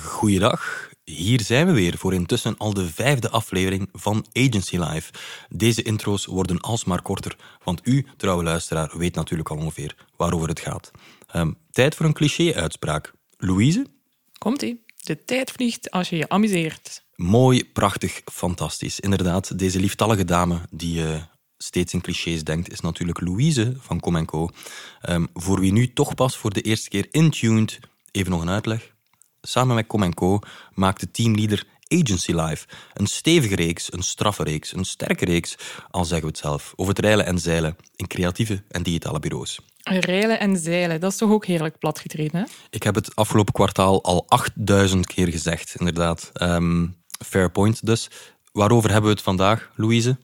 Goeiedag, 0.00 0.90
hier 1.04 1.40
zijn 1.40 1.66
we 1.66 1.72
weer 1.72 1.98
voor 1.98 2.14
intussen 2.14 2.56
al 2.56 2.74
de 2.74 2.88
vijfde 2.88 3.30
aflevering 3.30 3.88
van 3.92 4.26
Agency 4.32 4.78
Live. 4.78 5.12
Deze 5.48 5.82
intro's 5.82 6.26
worden 6.26 6.60
alsmaar 6.60 7.02
korter, 7.02 7.36
want 7.64 7.80
u, 7.86 8.06
trouwe 8.16 8.42
luisteraar, 8.42 8.98
weet 8.98 9.14
natuurlijk 9.14 9.50
al 9.50 9.56
ongeveer 9.56 9.96
waarover 10.16 10.48
het 10.48 10.60
gaat. 10.60 10.90
Ehm, 11.26 11.52
tijd 11.70 11.94
voor 11.94 12.06
een 12.06 12.12
cliché-uitspraak. 12.12 13.12
Louise? 13.36 13.86
Komt-ie. 14.38 14.84
De 14.96 15.24
tijd 15.24 15.50
vliegt 15.50 15.90
als 15.90 16.08
je 16.08 16.16
je 16.16 16.28
amuseert. 16.28 17.04
Mooi, 17.14 17.64
prachtig, 17.72 18.20
fantastisch. 18.24 19.00
Inderdaad, 19.00 19.58
deze 19.58 19.80
lieftallige 19.80 20.24
dame 20.24 20.60
die 20.70 21.06
eh, 21.06 21.22
steeds 21.58 21.92
in 21.92 22.00
clichés 22.00 22.44
denkt, 22.44 22.72
is 22.72 22.80
natuurlijk 22.80 23.20
Louise 23.20 23.76
van 23.78 24.00
Com 24.00 24.24
Co. 24.24 24.48
Ehm, 25.00 25.26
voor 25.34 25.60
wie 25.60 25.72
nu 25.72 25.92
toch 25.92 26.14
pas 26.14 26.36
voor 26.36 26.52
de 26.52 26.62
eerste 26.62 26.88
keer 26.88 27.06
intuned, 27.10 27.78
even 28.10 28.30
nog 28.30 28.40
een 28.40 28.50
uitleg. 28.50 28.92
Samen 29.44 29.74
met 29.74 29.86
Com 29.86 30.14
Co 30.14 30.38
maakte 30.74 31.10
teamleader 31.10 31.64
Agency 31.88 32.32
Live 32.32 32.66
een 32.92 33.06
stevige 33.06 33.54
reeks, 33.54 33.92
een 33.92 34.02
straffe 34.02 34.42
reeks, 34.42 34.74
een 34.74 34.84
sterke 34.84 35.24
reeks, 35.24 35.56
al 35.90 36.04
zeggen 36.04 36.26
we 36.26 36.32
het 36.32 36.38
zelf, 36.38 36.72
over 36.76 36.94
het 36.94 37.04
reilen 37.04 37.26
en 37.26 37.38
zeilen 37.38 37.76
in 37.96 38.06
creatieve 38.06 38.62
en 38.68 38.82
digitale 38.82 39.18
bureaus. 39.18 39.60
Reilen 39.82 40.40
en 40.40 40.56
zeilen, 40.56 41.00
dat 41.00 41.12
is 41.12 41.18
toch 41.18 41.30
ook 41.30 41.46
heerlijk 41.46 41.78
platgetreden, 41.78 42.40
hè? 42.40 42.46
Ik 42.70 42.82
heb 42.82 42.94
het 42.94 43.16
afgelopen 43.16 43.52
kwartaal 43.52 44.02
al 44.02 44.24
8000 44.28 45.06
keer 45.06 45.28
gezegd, 45.28 45.74
inderdaad. 45.78 46.30
Ehm, 46.32 46.86
fair 47.26 47.50
point 47.50 47.86
dus. 47.86 48.10
Waarover 48.52 48.90
hebben 48.90 49.10
we 49.10 49.16
het 49.16 49.24
vandaag, 49.24 49.70
Louise? 49.74 50.16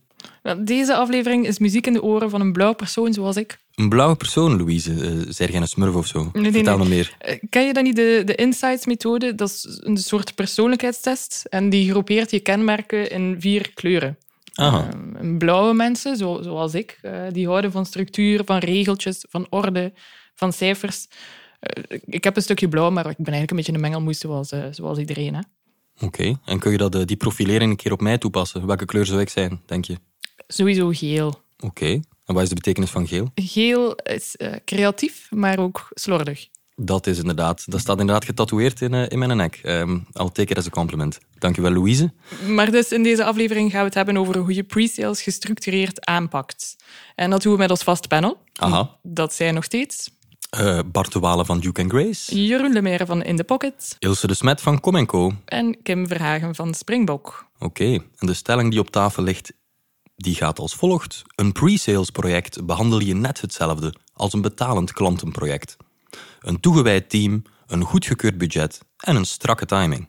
Deze 0.58 0.96
aflevering 0.96 1.46
is 1.46 1.58
muziek 1.58 1.86
in 1.86 1.92
de 1.92 2.02
oren 2.02 2.30
van 2.30 2.41
een 2.41 2.52
blauw 2.52 2.72
persoon 2.72 3.12
zoals 3.12 3.36
ik. 3.36 3.58
Een 3.78 3.88
blauwe 3.88 4.16
persoon, 4.16 4.56
Louise. 4.56 4.91
Uh, 4.91 5.24
zeg 5.28 5.50
jij 5.50 5.60
een 5.60 5.69
smurf 5.69 5.94
of 5.94 6.06
zo? 6.06 6.30
nee, 6.33 6.52
Vertel 6.52 6.78
nee. 6.78 6.89
me 6.89 6.94
meer. 6.94 7.16
Eh, 7.19 7.39
Ken 7.50 7.66
je 7.66 7.72
dan 7.72 7.83
niet 7.84 7.97
de, 7.97 8.22
de 8.25 8.34
Insights-methode? 8.34 9.34
Dat 9.34 9.48
is 9.48 9.80
een 9.83 9.97
soort 9.97 10.34
persoonlijkheidstest 10.34 11.44
en 11.48 11.70
die 11.70 11.91
groepeert 11.91 12.30
je 12.30 12.41
kenmerken 12.41 13.11
in 13.11 13.36
vier 13.41 13.70
kleuren. 13.75 14.19
Aha. 14.55 14.89
Eh, 15.20 15.36
blauwe 15.36 15.75
mensen, 15.75 16.17
zo, 16.17 16.39
zoals 16.42 16.75
ik, 16.75 16.98
eh, 17.02 17.12
die 17.33 17.47
houden 17.47 17.72
van 17.72 17.86
structuur, 17.86 18.42
van 18.44 18.58
regeltjes, 18.58 19.25
van 19.28 19.47
orde, 19.50 19.92
van 20.34 20.52
cijfers. 20.52 21.06
Eh, 21.61 21.98
ik 22.05 22.24
heb 22.24 22.36
een 22.36 22.42
stukje 22.42 22.69
blauw, 22.69 22.91
maar 22.91 23.06
ik 23.11 23.17
ben 23.17 23.33
eigenlijk 23.34 23.50
een 23.50 23.56
beetje 23.56 23.72
een 23.72 23.80
mengelmoes 23.80 24.19
zoals, 24.19 24.52
eh, 24.52 24.64
zoals 24.70 24.98
iedereen. 24.98 25.34
Hè? 25.34 25.41
Oké. 26.06 26.39
En 26.45 26.58
kun 26.58 26.70
je 26.72 26.78
dat, 26.78 26.95
eh, 26.95 27.05
die 27.05 27.17
profilering 27.17 27.70
een 27.70 27.77
keer 27.77 27.92
op 27.92 28.00
mij 28.00 28.19
toepassen? 28.19 28.67
Welke 28.67 28.84
kleur 28.84 29.06
zou 29.06 29.20
ik 29.20 29.28
zijn, 29.28 29.61
denk 29.67 29.84
je? 29.84 29.97
Sowieso 30.48 30.91
geel. 30.92 31.41
Oké. 31.61 32.00
En 32.28 32.34
wat 32.34 32.42
is 32.42 32.48
de 32.48 32.54
betekenis 32.54 32.90
van 32.90 33.06
geel? 33.06 33.30
Geel 33.34 33.94
is 33.94 34.36
eh, 34.36 34.52
creatief, 34.64 35.26
maar 35.30 35.58
ook 35.58 35.88
slordig. 35.90 36.46
Dat 36.76 37.06
is 37.06 37.18
inderdaad, 37.18 37.70
dat 37.70 37.80
staat 37.80 38.00
inderdaad 38.00 38.24
getatoeëerd 38.24 38.80
in, 38.80 38.94
eh, 38.94 39.04
in 39.08 39.18
mijn 39.18 39.36
nek. 39.36 39.60
Um, 39.64 40.06
I'll 40.12 40.28
take 40.32 40.50
it 40.50 40.58
as 40.58 40.66
a 40.66 40.70
compliment. 40.70 41.18
Dankjewel, 41.38 41.72
Louise. 41.72 42.12
Maar 42.48 42.70
dus 42.70 42.92
in 42.92 43.02
deze 43.02 43.24
aflevering 43.24 43.70
gaan 43.70 43.80
we 43.80 43.86
het 43.86 43.94
hebben 43.94 44.16
over 44.16 44.36
hoe 44.36 44.54
je 44.54 44.62
pre-sales 44.64 45.22
gestructureerd 45.22 46.04
aanpakt. 46.06 46.76
En 47.14 47.30
dat 47.30 47.42
doen 47.42 47.52
we 47.52 47.58
met 47.58 47.70
ons 47.70 47.82
vast 47.82 48.08
panel. 48.08 48.38
Aha. 48.54 48.96
Dat 49.02 49.34
zijn 49.34 49.54
nog 49.54 49.64
steeds 49.64 50.10
Eh, 50.50 50.78
Bart 50.92 51.12
de 51.12 51.18
Walen 51.18 51.46
van 51.46 51.60
Duke 51.60 51.84
Grace. 51.88 52.44
Jeroen 52.46 52.72
Lemaire 52.72 53.06
van 53.06 53.22
In 53.22 53.36
The 53.36 53.44
Pocket 53.44 53.96
Ilse 53.98 54.26
de 54.26 54.34
Smet 54.34 54.60
van 54.60 54.80
Com 54.80 55.06
Co. 55.06 55.32
en 55.44 55.82
Kim 55.82 56.06
Verhagen 56.06 56.54
van 56.54 56.74
Springbok. 56.74 57.46
Oké, 57.58 57.84
en 58.16 58.26
de 58.26 58.34
stelling 58.34 58.70
die 58.70 58.80
op 58.80 58.90
tafel 58.90 59.22
ligt, 59.22 59.52
die 60.19 60.34
gaat 60.34 60.58
als 60.58 60.74
volgt. 60.74 61.22
Een 61.34 61.52
pre-sales 61.52 62.11
project 62.11 62.66
behandel 62.66 63.00
je 63.00 63.14
net 63.14 63.41
hetzelfde 63.41 63.94
als 64.12 64.33
een 64.33 64.41
betalend 64.41 64.92
klantenproject. 64.92 65.77
Een 66.41 66.61
toegewijd 66.61 67.11
team, 67.11 67.42
een 67.66 67.83
goedgekeurd 67.83 68.39
budget 68.39 68.80
en 68.96 69.16
een 69.16 69.24
strakke 69.24 69.66
timing. 69.66 70.08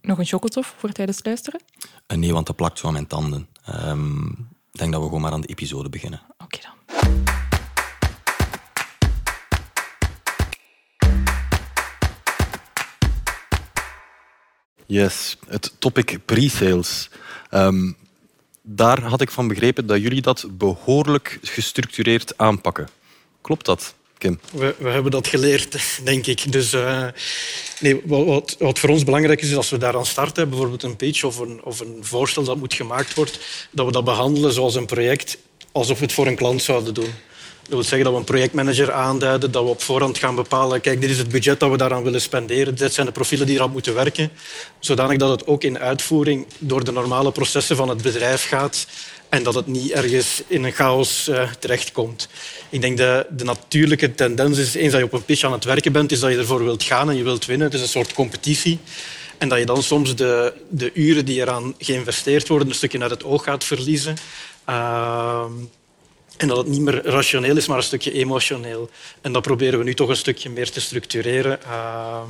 Nog 0.00 0.18
een 0.18 0.24
chocolatof 0.26 0.74
voor 0.78 0.92
tijdens 0.92 1.16
het 1.16 1.26
luisteren? 1.26 1.60
Eh, 2.06 2.16
nee, 2.18 2.32
want 2.32 2.46
dat 2.46 2.56
plakt 2.56 2.78
zo 2.78 2.86
aan 2.86 2.92
mijn 2.92 3.06
tanden. 3.06 3.48
Ehm, 3.64 4.26
Ik 4.72 4.82
denk 4.82 4.92
dat 4.94 5.00
we 5.02 5.06
gewoon 5.08 5.22
maar 5.22 5.32
aan 5.32 5.40
de 5.40 5.46
episode 5.48 5.88
beginnen. 5.88 6.22
Oké 6.38 6.58
dan. 6.62 6.74
Yes, 14.86 15.36
het 15.48 15.74
topic 15.80 16.18
pre-sales. 16.24 17.10
Ehm, 17.50 17.92
daar 18.68 19.02
had 19.02 19.20
ik 19.20 19.30
van 19.30 19.48
begrepen 19.48 19.86
dat 19.86 20.00
jullie 20.00 20.22
dat 20.22 20.46
behoorlijk 20.50 21.38
gestructureerd 21.42 22.38
aanpakken. 22.38 22.88
Klopt 23.40 23.64
dat, 23.64 23.94
Kim? 24.18 24.40
We, 24.52 24.74
we 24.78 24.88
hebben 24.88 25.10
dat 25.10 25.26
geleerd, 25.26 25.78
denk 26.04 26.26
ik. 26.26 26.52
Dus, 26.52 26.72
eh, 26.72 27.06
nee, 27.80 28.00
wat, 28.04 28.56
wat, 28.58 28.78
voor 28.78 28.88
ons 28.88 29.04
belangrijk 29.04 29.40
is, 29.40 29.48
is 29.48 29.56
als 29.56 29.70
we 29.70 29.78
daaraan 29.78 30.06
starten, 30.06 30.48
bijvoorbeeld 30.48 30.82
een 30.82 30.96
pitch 30.96 31.24
of 31.24 31.38
een, 31.38 31.60
of 31.62 31.80
een 31.80 31.98
voorstel 32.00 32.44
dat 32.44 32.56
moet 32.56 32.74
gemaakt 32.74 33.14
worden, 33.14 33.34
dat 33.70 33.86
we 33.86 33.92
dat 33.92 34.04
behandelen 34.04 34.52
zoals 34.52 34.74
een 34.74 34.86
project, 34.86 35.38
alsof 35.72 35.98
we 35.98 36.04
het 36.04 36.14
voor 36.14 36.26
een 36.26 36.36
klant 36.36 36.62
zouden 36.62 36.94
doen. 36.94 37.10
Dat 37.62 37.74
wil 37.74 37.82
zeggen 37.82 38.04
dat 38.04 38.12
we 38.12 38.18
een 38.18 38.24
projectmanager 38.24 38.92
aanduiden, 38.92 39.50
dat 39.50 39.62
we 39.62 39.68
op 39.68 39.82
voorhand 39.82 40.18
gaan 40.18 40.34
bepalen, 40.34 40.80
kijk, 40.80 41.00
dit 41.00 41.10
is 41.10 41.18
het 41.18 41.28
budget 41.28 41.60
dat 41.60 41.70
we 41.70 41.76
daaraan 41.76 42.02
willen 42.02 42.20
spenderen, 42.20 42.74
dit 42.74 42.94
zijn 42.94 43.06
de 43.06 43.12
profielen 43.12 43.46
die 43.46 43.56
eraan 43.56 43.70
moeten 43.70 43.94
werken, 43.94 44.30
zodanig 44.78 45.16
dat 45.16 45.30
het 45.30 45.46
ook 45.46 45.64
in 45.64 45.78
uitvoering 45.78 46.46
door 46.58 46.84
de 46.84 46.92
normale 46.92 47.32
processen 47.32 47.76
van 47.76 47.88
het 47.88 48.02
bedrijf 48.02 48.48
gaat 48.48 48.86
en 49.28 49.42
dat 49.42 49.54
het 49.54 49.66
niet 49.66 49.90
ergens 49.90 50.42
in 50.46 50.64
een 50.64 50.72
chaos 50.72 51.28
uh, 51.28 51.50
terechtkomt. 51.58 52.28
Ik 52.68 52.80
denk 52.80 52.98
dat 52.98 53.26
de 53.30 53.44
natuurlijke 53.44 54.14
tendens 54.14 54.58
is, 54.58 54.74
eens 54.74 54.92
dat 54.92 55.00
je 55.00 55.06
op 55.06 55.12
een 55.12 55.24
pitch 55.24 55.44
aan 55.44 55.52
het 55.52 55.64
werken 55.64 55.92
bent, 55.92 56.12
is 56.12 56.20
dat 56.20 56.30
je 56.30 56.38
ervoor 56.38 56.64
wilt 56.64 56.82
gaan 56.82 57.10
en 57.10 57.16
je 57.16 57.22
wilt 57.22 57.46
winnen. 57.46 57.66
Het 57.66 57.76
is 57.76 57.82
een 57.82 57.88
soort 57.88 58.12
competitie. 58.12 58.78
En 59.38 59.48
dat 59.48 59.58
je 59.58 59.66
dan 59.66 59.82
soms 59.82 60.14
de, 60.14 60.52
de 60.68 60.90
uren 60.94 61.24
die 61.24 61.40
eraan 61.40 61.74
geïnvesteerd 61.78 62.48
worden 62.48 62.68
een 62.68 62.74
stukje 62.74 63.00
uit 63.00 63.10
het 63.10 63.24
oog 63.24 63.44
gaat 63.44 63.64
verliezen. 63.64 64.16
Uh, 64.68 65.44
en 66.36 66.48
dat 66.48 66.56
het 66.56 66.66
niet 66.66 66.80
meer 66.80 67.04
rationeel 67.04 67.56
is, 67.56 67.66
maar 67.66 67.76
een 67.76 67.82
stukje 67.82 68.12
emotioneel. 68.12 68.90
En 69.20 69.32
dat 69.32 69.42
proberen 69.42 69.78
we 69.78 69.84
nu 69.84 69.94
toch 69.94 70.08
een 70.08 70.16
stukje 70.16 70.50
meer 70.50 70.70
te 70.70 70.80
structureren. 70.80 71.58
Uh, 71.66 72.20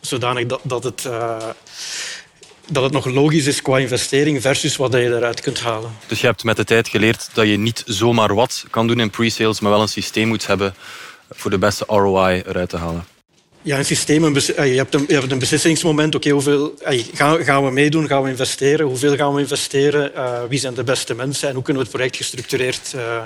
zodanig 0.00 0.46
dat, 0.46 0.60
dat 0.62 0.84
het... 0.84 1.04
Uh, 1.04 1.36
dat 2.70 2.82
het 2.82 2.92
nog 2.92 3.06
logisch 3.06 3.46
is 3.46 3.62
qua 3.62 3.78
investering 3.78 4.42
versus 4.42 4.76
wat 4.76 4.92
je 4.92 4.98
eruit 4.98 5.40
kunt 5.40 5.60
halen. 5.60 5.90
Dus 6.06 6.20
je 6.20 6.26
hebt 6.26 6.44
met 6.44 6.56
de 6.56 6.64
tijd 6.64 6.88
geleerd 6.88 7.28
dat 7.34 7.46
je 7.46 7.56
niet 7.56 7.82
zomaar 7.86 8.34
wat 8.34 8.64
kan 8.70 8.86
doen 8.86 9.00
in 9.00 9.10
pre-sales, 9.10 9.60
maar 9.60 9.70
wel 9.70 9.80
een 9.80 9.88
systeem 9.88 10.28
moet 10.28 10.46
hebben 10.46 10.74
voor 11.30 11.50
de 11.50 11.58
beste 11.58 11.84
ROI 11.86 12.42
eruit 12.46 12.68
te 12.68 12.76
halen. 12.76 13.06
Ja, 13.68 13.78
een 13.78 13.84
systeem. 13.84 14.24
Een 14.24 14.34
je, 14.34 14.76
hebt 14.76 14.94
een, 14.94 15.04
je 15.08 15.14
hebt 15.14 15.32
een 15.32 15.38
beslissingsmoment. 15.38 16.14
Oké, 16.14 16.30
hoeveel 16.30 16.74
gaan, 17.12 17.44
gaan 17.44 17.64
we 17.64 17.70
meedoen? 17.70 18.06
Gaan 18.06 18.22
we 18.22 18.28
investeren? 18.28 18.86
Hoeveel 18.86 19.16
gaan 19.16 19.34
we 19.34 19.40
investeren? 19.40 20.12
Uh, 20.16 20.40
wie 20.48 20.58
zijn 20.58 20.74
de 20.74 20.84
beste 20.84 21.14
mensen? 21.14 21.48
En 21.48 21.54
hoe 21.54 21.62
kunnen 21.62 21.82
we 21.82 21.88
het 21.88 21.96
project 21.96 22.16
gestructureerd 22.16 22.92
uh, 22.96 23.22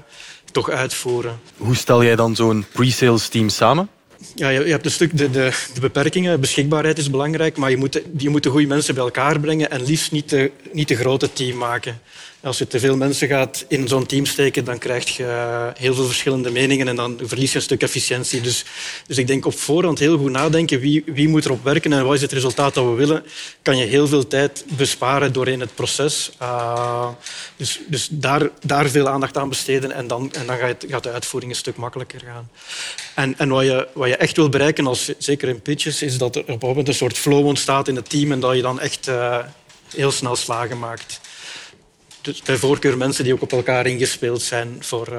toch 0.52 0.70
uitvoeren? 0.70 1.40
Hoe 1.56 1.76
stel 1.76 2.04
jij 2.04 2.16
dan 2.16 2.36
zo'n 2.36 2.64
pre-sales 2.72 3.28
team 3.28 3.48
samen? 3.48 3.88
Ja, 4.34 4.48
je, 4.48 4.64
je 4.64 4.70
hebt 4.70 4.84
een 4.84 4.90
stuk 4.90 5.16
de, 5.16 5.30
de, 5.30 5.52
de, 5.74 5.80
beperkingen. 5.80 6.40
Beschikbaarheid 6.40 6.98
is 6.98 7.10
belangrijk, 7.10 7.56
maar 7.56 7.70
je 7.70 7.76
moet, 7.76 8.02
je 8.16 8.28
moet 8.28 8.42
de 8.42 8.50
goede 8.50 8.66
mensen 8.66 8.94
bij 8.94 9.04
elkaar 9.04 9.40
brengen 9.40 9.70
en 9.70 9.84
liefst 9.84 10.12
niet 10.12 10.28
te, 10.28 10.50
niet 10.72 10.86
te 10.86 10.96
grote 10.96 11.32
team 11.32 11.56
maken. 11.56 12.00
Als 12.42 12.58
je 12.58 12.66
te 12.66 12.80
veel 12.80 12.96
mensen 12.96 13.28
gaat 13.28 13.64
in 13.68 13.88
zo'n 13.88 14.06
team 14.06 14.26
steken, 14.26 14.64
dan 14.64 14.78
krijg 14.78 15.16
je 15.16 15.72
heel 15.78 15.94
veel 15.94 16.06
verschillende 16.06 16.50
meningen 16.50 16.88
en 16.88 16.96
dan 16.96 17.20
verlies 17.22 17.50
je 17.50 17.56
een 17.56 17.62
stuk 17.62 17.82
efficiëntie. 17.82 18.40
Dus, 18.40 18.64
dus 19.06 19.18
ik 19.18 19.26
denk 19.26 19.46
op 19.46 19.58
voorhand 19.58 19.98
heel 19.98 20.18
goed 20.18 20.30
nadenken 20.30 20.80
wie, 20.80 21.02
wie 21.06 21.28
moet 21.28 21.44
erop 21.44 21.64
werken 21.64 21.92
en 21.92 22.04
wat 22.04 22.14
is 22.14 22.20
het 22.20 22.32
resultaat 22.32 22.74
dat 22.74 22.84
we 22.84 22.90
willen. 22.90 23.24
Kan 23.62 23.76
je 23.76 23.84
heel 23.84 24.06
veel 24.06 24.26
tijd 24.26 24.64
besparen 24.68 25.32
doorheen 25.32 25.60
het 25.60 25.74
proces. 25.74 26.32
Uh, 26.42 27.08
dus 27.56 27.80
dus 27.86 28.08
daar, 28.10 28.48
daar 28.60 28.88
veel 28.88 29.08
aandacht 29.08 29.36
aan 29.36 29.48
besteden 29.48 29.92
en 29.92 30.06
dan, 30.06 30.32
en 30.32 30.46
dan 30.46 30.56
gaat, 30.56 30.84
gaat 30.88 31.02
de 31.02 31.10
uitvoering 31.10 31.52
een 31.52 31.58
stuk 31.58 31.76
makkelijker 31.76 32.20
gaan. 32.20 32.50
En, 33.14 33.38
en 33.38 33.48
wat, 33.48 33.64
je, 33.64 33.88
wat 33.94 34.08
je 34.08 34.16
echt 34.16 34.36
wil 34.36 34.48
bereiken, 34.48 34.86
als, 34.86 35.12
zeker 35.18 35.48
in 35.48 35.62
pitches, 35.62 36.02
is 36.02 36.18
dat 36.18 36.36
er 36.36 36.44
op 36.46 36.62
een 36.62 36.94
soort 36.94 37.18
flow 37.18 37.46
ontstaat 37.46 37.88
in 37.88 37.96
het 37.96 38.10
team 38.10 38.32
en 38.32 38.40
dat 38.40 38.56
je 38.56 38.62
dan 38.62 38.80
echt 38.80 39.08
uh, 39.08 39.38
heel 39.94 40.10
snel 40.10 40.36
slagen 40.36 40.78
maakt. 40.78 41.20
Dus 42.22 42.42
bij 42.42 42.56
voorkeur 42.56 42.96
mensen 42.96 43.24
die 43.24 43.32
ook 43.32 43.42
op 43.42 43.52
elkaar 43.52 43.86
ingespeeld 43.86 44.42
zijn 44.42 44.76
voor, 44.80 45.08
uh, 45.12 45.18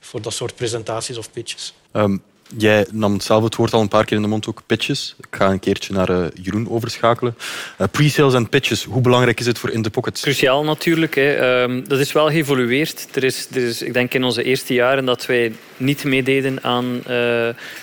voor 0.00 0.22
dat 0.22 0.32
soort 0.32 0.54
presentaties 0.54 1.18
of 1.18 1.30
pitches. 1.30 1.74
Um, 1.92 2.22
jij 2.56 2.86
nam 2.92 3.20
zelf 3.20 3.44
het 3.44 3.56
woord 3.56 3.72
al 3.72 3.80
een 3.80 3.88
paar 3.88 4.04
keer 4.04 4.16
in 4.16 4.22
de 4.22 4.28
mond, 4.28 4.48
ook 4.48 4.62
pitches. 4.66 5.14
Ik 5.18 5.26
ga 5.30 5.50
een 5.50 5.58
keertje 5.58 5.92
naar 5.92 6.10
uh, 6.10 6.26
Jeroen 6.42 6.70
overschakelen. 6.70 7.36
Uh, 7.78 7.86
Pre-sales 7.90 8.34
en 8.34 8.48
pitches, 8.48 8.84
hoe 8.84 9.00
belangrijk 9.00 9.40
is 9.40 9.46
het 9.46 9.58
voor 9.58 9.70
In 9.70 9.82
The 9.82 9.90
Pocket? 9.90 10.20
Cruciaal 10.20 10.64
natuurlijk. 10.64 11.14
Hè. 11.14 11.62
Um, 11.62 11.88
dat 11.88 11.98
is 11.98 12.12
wel 12.12 12.30
geëvolueerd. 12.30 13.06
Er 13.14 13.24
is, 13.24 13.46
er 13.54 13.62
is, 13.62 13.82
ik 13.82 13.92
denk 13.92 14.14
in 14.14 14.24
onze 14.24 14.42
eerste 14.42 14.74
jaren 14.74 15.04
dat 15.04 15.26
wij 15.26 15.52
niet 15.76 16.04
meededen 16.04 16.62
aan 16.64 17.02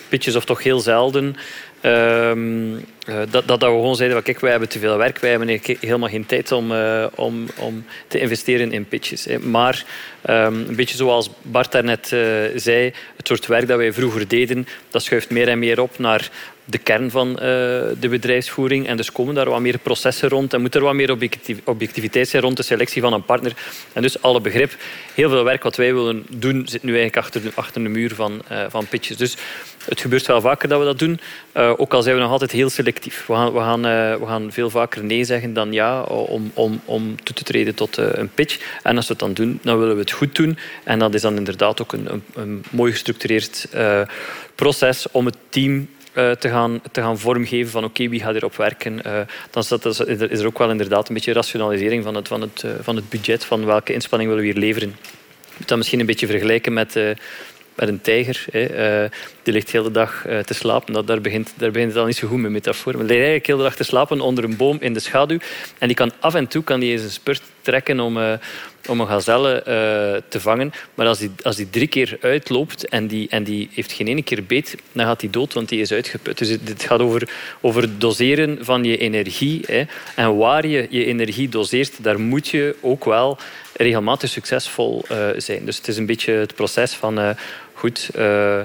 pitches, 0.09 0.35
of 0.35 0.45
toch 0.45 0.63
heel 0.63 0.79
zelden. 0.79 1.35
Um, 1.81 2.73
uh, 2.73 3.21
dat, 3.29 3.47
dat, 3.47 3.59
we 3.59 3.65
gewoon 3.65 3.95
zeiden 3.95 4.23
kijk, 4.23 4.39
wij 4.39 4.51
hebben 4.51 4.69
te 4.69 4.79
veel 4.79 4.97
werk, 4.97 5.19
wij 5.19 5.29
hebben 5.29 5.59
helemaal 5.79 6.09
geen 6.09 6.25
tijd 6.25 6.51
om, 6.51 6.71
uh, 6.71 7.05
om, 7.15 7.45
om 7.57 7.85
te 8.07 8.19
investeren 8.19 8.71
in 8.71 8.85
pitches. 8.85 9.25
Hè. 9.25 9.39
Maar 9.39 9.85
um, 10.29 10.35
een 10.67 10.75
beetje 10.75 10.95
zoals 10.95 11.29
Bart 11.41 11.71
daarnet 11.71 12.11
uh, 12.13 12.21
zei, 12.55 12.93
het 13.17 13.27
soort 13.27 13.45
werk 13.45 13.67
dat 13.67 13.77
wij 13.77 13.93
vroeger 13.93 14.27
deden, 14.27 14.67
dat 14.89 15.03
schuift 15.03 15.29
meer 15.29 15.47
en 15.47 15.59
meer 15.59 15.81
op 15.81 15.99
naar 15.99 16.29
de 16.69 16.77
kern 16.77 17.12
van 17.12 17.33
de 17.33 18.07
bedrijfsvoering. 18.10 18.88
En 18.88 18.98
dus 18.98 19.12
komen 19.12 19.36
daar 19.36 19.50
wat 19.50 19.60
meer 19.60 19.77
processen 19.77 20.30
rond 20.30 20.54
en 20.54 20.62
moet 20.62 20.75
er 20.75 20.81
wat 20.81 20.94
meer 20.94 21.12
objectiviteit 21.63 22.27
zijn 22.27 22.42
rond 22.42 22.57
de 22.57 22.63
selectie 22.63 23.01
van 23.01 23.13
een 23.13 23.25
partner. 23.25 23.54
En 23.94 24.01
dus 24.01 24.21
alle 24.21 24.42
begrip, 24.42 24.75
heel 25.13 25.30
veel 25.30 25.44
werk 25.44 25.63
wat 25.63 25.75
wij 25.75 25.94
willen 25.94 26.25
doen, 26.30 26.68
zit 26.68 26.83
nu 26.83 26.89
eigenlijk 26.89 27.18
achter 27.25 27.42
de, 27.42 27.51
achter 27.56 27.83
de 27.83 27.89
muur 27.89 28.16
van, 28.16 28.42
van 28.69 28.88
pitches. 28.88 29.18
Dus 29.18 29.36
het 29.86 30.01
gebeurt 30.01 30.27
wel 30.27 30.42
vaker 30.42 30.69
dat 30.69 30.80
we 30.80 30.86
dat 30.86 31.00
doen, 31.00 31.19
ook 31.54 31.94
al 31.94 32.01
zijn 32.01 32.16
we 32.16 32.21
nog 32.21 32.31
altijd 32.31 32.51
heel 32.51 32.69
selectief. 32.69 33.25
We 33.27 33.33
gaan, 33.33 33.54
we 33.54 33.60
gaan, 33.60 33.81
we 34.19 34.25
gaan 34.25 34.51
veel 34.51 34.69
vaker 34.69 35.04
nee 35.04 35.24
zeggen 35.24 35.54
dan 35.54 35.72
ja 35.72 36.01
om, 36.01 36.51
om, 36.54 36.81
om 36.86 37.24
toe 37.24 37.36
te 37.36 37.44
treden 37.44 37.75
tot 37.75 37.98
een 37.98 38.30
pitch. 38.30 38.60
En 38.83 38.95
als 38.95 39.07
we 39.07 39.12
het 39.12 39.22
dan 39.22 39.33
doen, 39.33 39.60
dan 39.62 39.80
willen 39.80 39.95
we 39.95 40.01
het 40.01 40.12
goed 40.12 40.36
doen. 40.36 40.57
En 40.83 41.00
dat 41.00 41.13
is 41.13 41.22
dan 41.22 41.38
inderdaad 41.38 41.81
ook 41.81 41.94
een, 41.94 42.13
een, 42.13 42.24
een 42.33 42.63
mooi 42.69 42.92
gestructureerd 42.92 43.68
uh, 43.75 44.01
proces 44.56 45.12
om 45.12 45.25
het 45.25 45.38
team 45.50 45.89
uh, 46.13 46.31
te, 46.31 46.50
gaan, 46.50 46.81
te 46.91 47.01
gaan 47.01 47.19
vormgeven 47.19 47.71
van 47.71 47.83
oké, 47.83 48.09
wie 48.09 48.19
gaat 48.19 48.35
erop 48.35 48.56
werken. 48.56 48.94
Uh, 48.94 49.13
dan 49.50 49.63
is, 49.63 49.67
dat, 49.67 49.85
is 50.09 50.39
er 50.39 50.45
ook 50.45 50.57
wel 50.57 50.69
inderdaad 50.69 51.07
een 51.07 51.13
beetje 51.13 51.33
rationalisering 51.33 52.03
van 52.03 52.15
het, 52.15 52.27
van 52.27 52.41
het, 52.41 52.65
van 52.81 52.95
het 52.95 53.09
budget, 53.09 53.45
van 53.45 53.65
welke 53.65 53.94
inspanning 53.94 54.29
willen 54.29 54.45
we 54.45 54.51
hier 54.51 54.61
leveren. 54.61 54.89
Je 54.89 55.56
moet 55.57 55.67
dat 55.67 55.77
misschien 55.77 56.00
een 56.00 56.06
beetje 56.06 56.27
vergelijken 56.27 56.73
met, 56.73 56.94
met 57.75 57.88
een 57.88 58.01
tijger. 58.01 58.45
Hè. 58.51 59.07
Die 59.44 59.53
ligt 59.53 59.71
de 59.71 59.77
hele 59.77 59.91
dag 59.91 60.25
te 60.45 60.53
slapen. 60.53 60.94
Dat, 60.94 61.07
daar, 61.07 61.21
begint, 61.21 61.53
daar 61.57 61.71
begint 61.71 61.91
het 61.91 62.00
al 62.00 62.06
niet 62.06 62.15
zo 62.15 62.27
goed 62.27 62.39
met 62.39 62.51
metafoor. 62.51 62.97
Maar 62.97 63.07
die 63.07 63.17
ligt 63.17 63.27
eigenlijk 63.27 63.45
de 63.45 63.51
hele 63.51 63.63
dag 63.63 63.75
te 63.75 63.83
slapen 63.83 64.21
onder 64.21 64.44
een 64.44 64.57
boom 64.57 64.77
in 64.79 64.94
de 64.94 65.00
schaduw. 65.00 65.38
En 65.77 65.88
die 65.88 65.95
kan 65.95 66.12
af 66.19 66.35
en 66.35 66.47
toe 66.47 66.63
kan 66.63 66.79
die 66.79 66.91
eens 66.91 67.03
een 67.03 67.09
spurt 67.09 67.41
trekken 67.61 68.00
om, 68.00 68.17
uh, 68.17 68.33
om 68.88 69.00
een 69.00 69.07
gazelle 69.07 69.63
te 70.27 70.39
vangen. 70.39 70.71
Maar 70.95 71.07
als 71.07 71.19
die, 71.19 71.31
als 71.44 71.56
die 71.56 71.69
drie 71.69 71.88
keer 71.88 72.17
uitloopt 72.21 72.88
en 72.88 73.07
die, 73.07 73.27
en 73.29 73.44
die 73.44 73.69
heeft 73.73 73.91
geen 73.91 74.07
ene 74.07 74.23
keer 74.23 74.44
beet, 74.44 74.75
dan 74.91 75.06
gaat 75.06 75.19
die 75.19 75.29
dood, 75.29 75.53
want 75.53 75.69
die 75.69 75.81
is 75.81 75.91
uitgeput. 75.91 76.38
Dus 76.38 76.50
het 76.50 76.83
gaat 76.83 77.00
over, 77.00 77.29
over 77.61 77.81
het 77.81 78.01
doseren 78.01 78.57
van 78.61 78.83
je 78.83 78.97
energie. 78.97 79.61
Hè. 79.65 79.83
En 80.15 80.38
waar 80.38 80.67
je 80.67 80.88
je 80.89 81.06
energie 81.06 81.50
doseert, 81.50 82.03
daar 82.03 82.19
moet 82.19 82.47
je 82.47 82.75
ook 82.81 83.06
wel 83.06 83.38
regelmatig 83.73 84.29
succesvol 84.29 85.05
zijn. 85.38 85.65
Dus 85.65 85.77
het 85.77 85.88
is 85.88 85.97
een 85.97 86.05
beetje 86.05 86.33
het 86.33 86.55
proces 86.55 86.94
van 86.94 87.35
goed, 87.79 88.09
uh, 88.15 88.61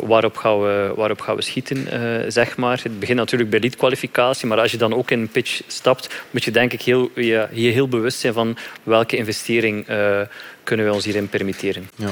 waarop, 0.00 0.36
gaan 0.36 0.60
we, 0.60 0.92
waarop 0.96 1.20
gaan 1.20 1.36
we 1.36 1.42
schieten, 1.42 1.76
uh, 1.76 2.24
zeg 2.28 2.56
maar. 2.56 2.80
Het 2.82 3.00
begint 3.00 3.18
natuurlijk 3.18 3.50
bij 3.50 3.60
leadkwalificatie, 3.60 4.46
maar 4.46 4.60
als 4.60 4.70
je 4.70 4.76
dan 4.76 4.94
ook 4.94 5.10
in 5.10 5.20
een 5.20 5.28
pitch 5.28 5.60
stapt, 5.66 6.08
moet 6.30 6.44
je 6.44 6.50
denk 6.50 6.72
ik 6.72 6.82
heel, 6.82 7.10
je, 7.14 7.48
je 7.52 7.70
heel 7.70 7.88
bewust 7.88 8.18
zijn 8.18 8.32
van 8.32 8.56
welke 8.82 9.16
investering 9.16 9.86
kunnen 10.64 10.86
we 10.86 10.92
ons 10.92 11.04
hierin 11.04 11.28
permitteren. 11.28 11.90
Ja. 11.96 12.10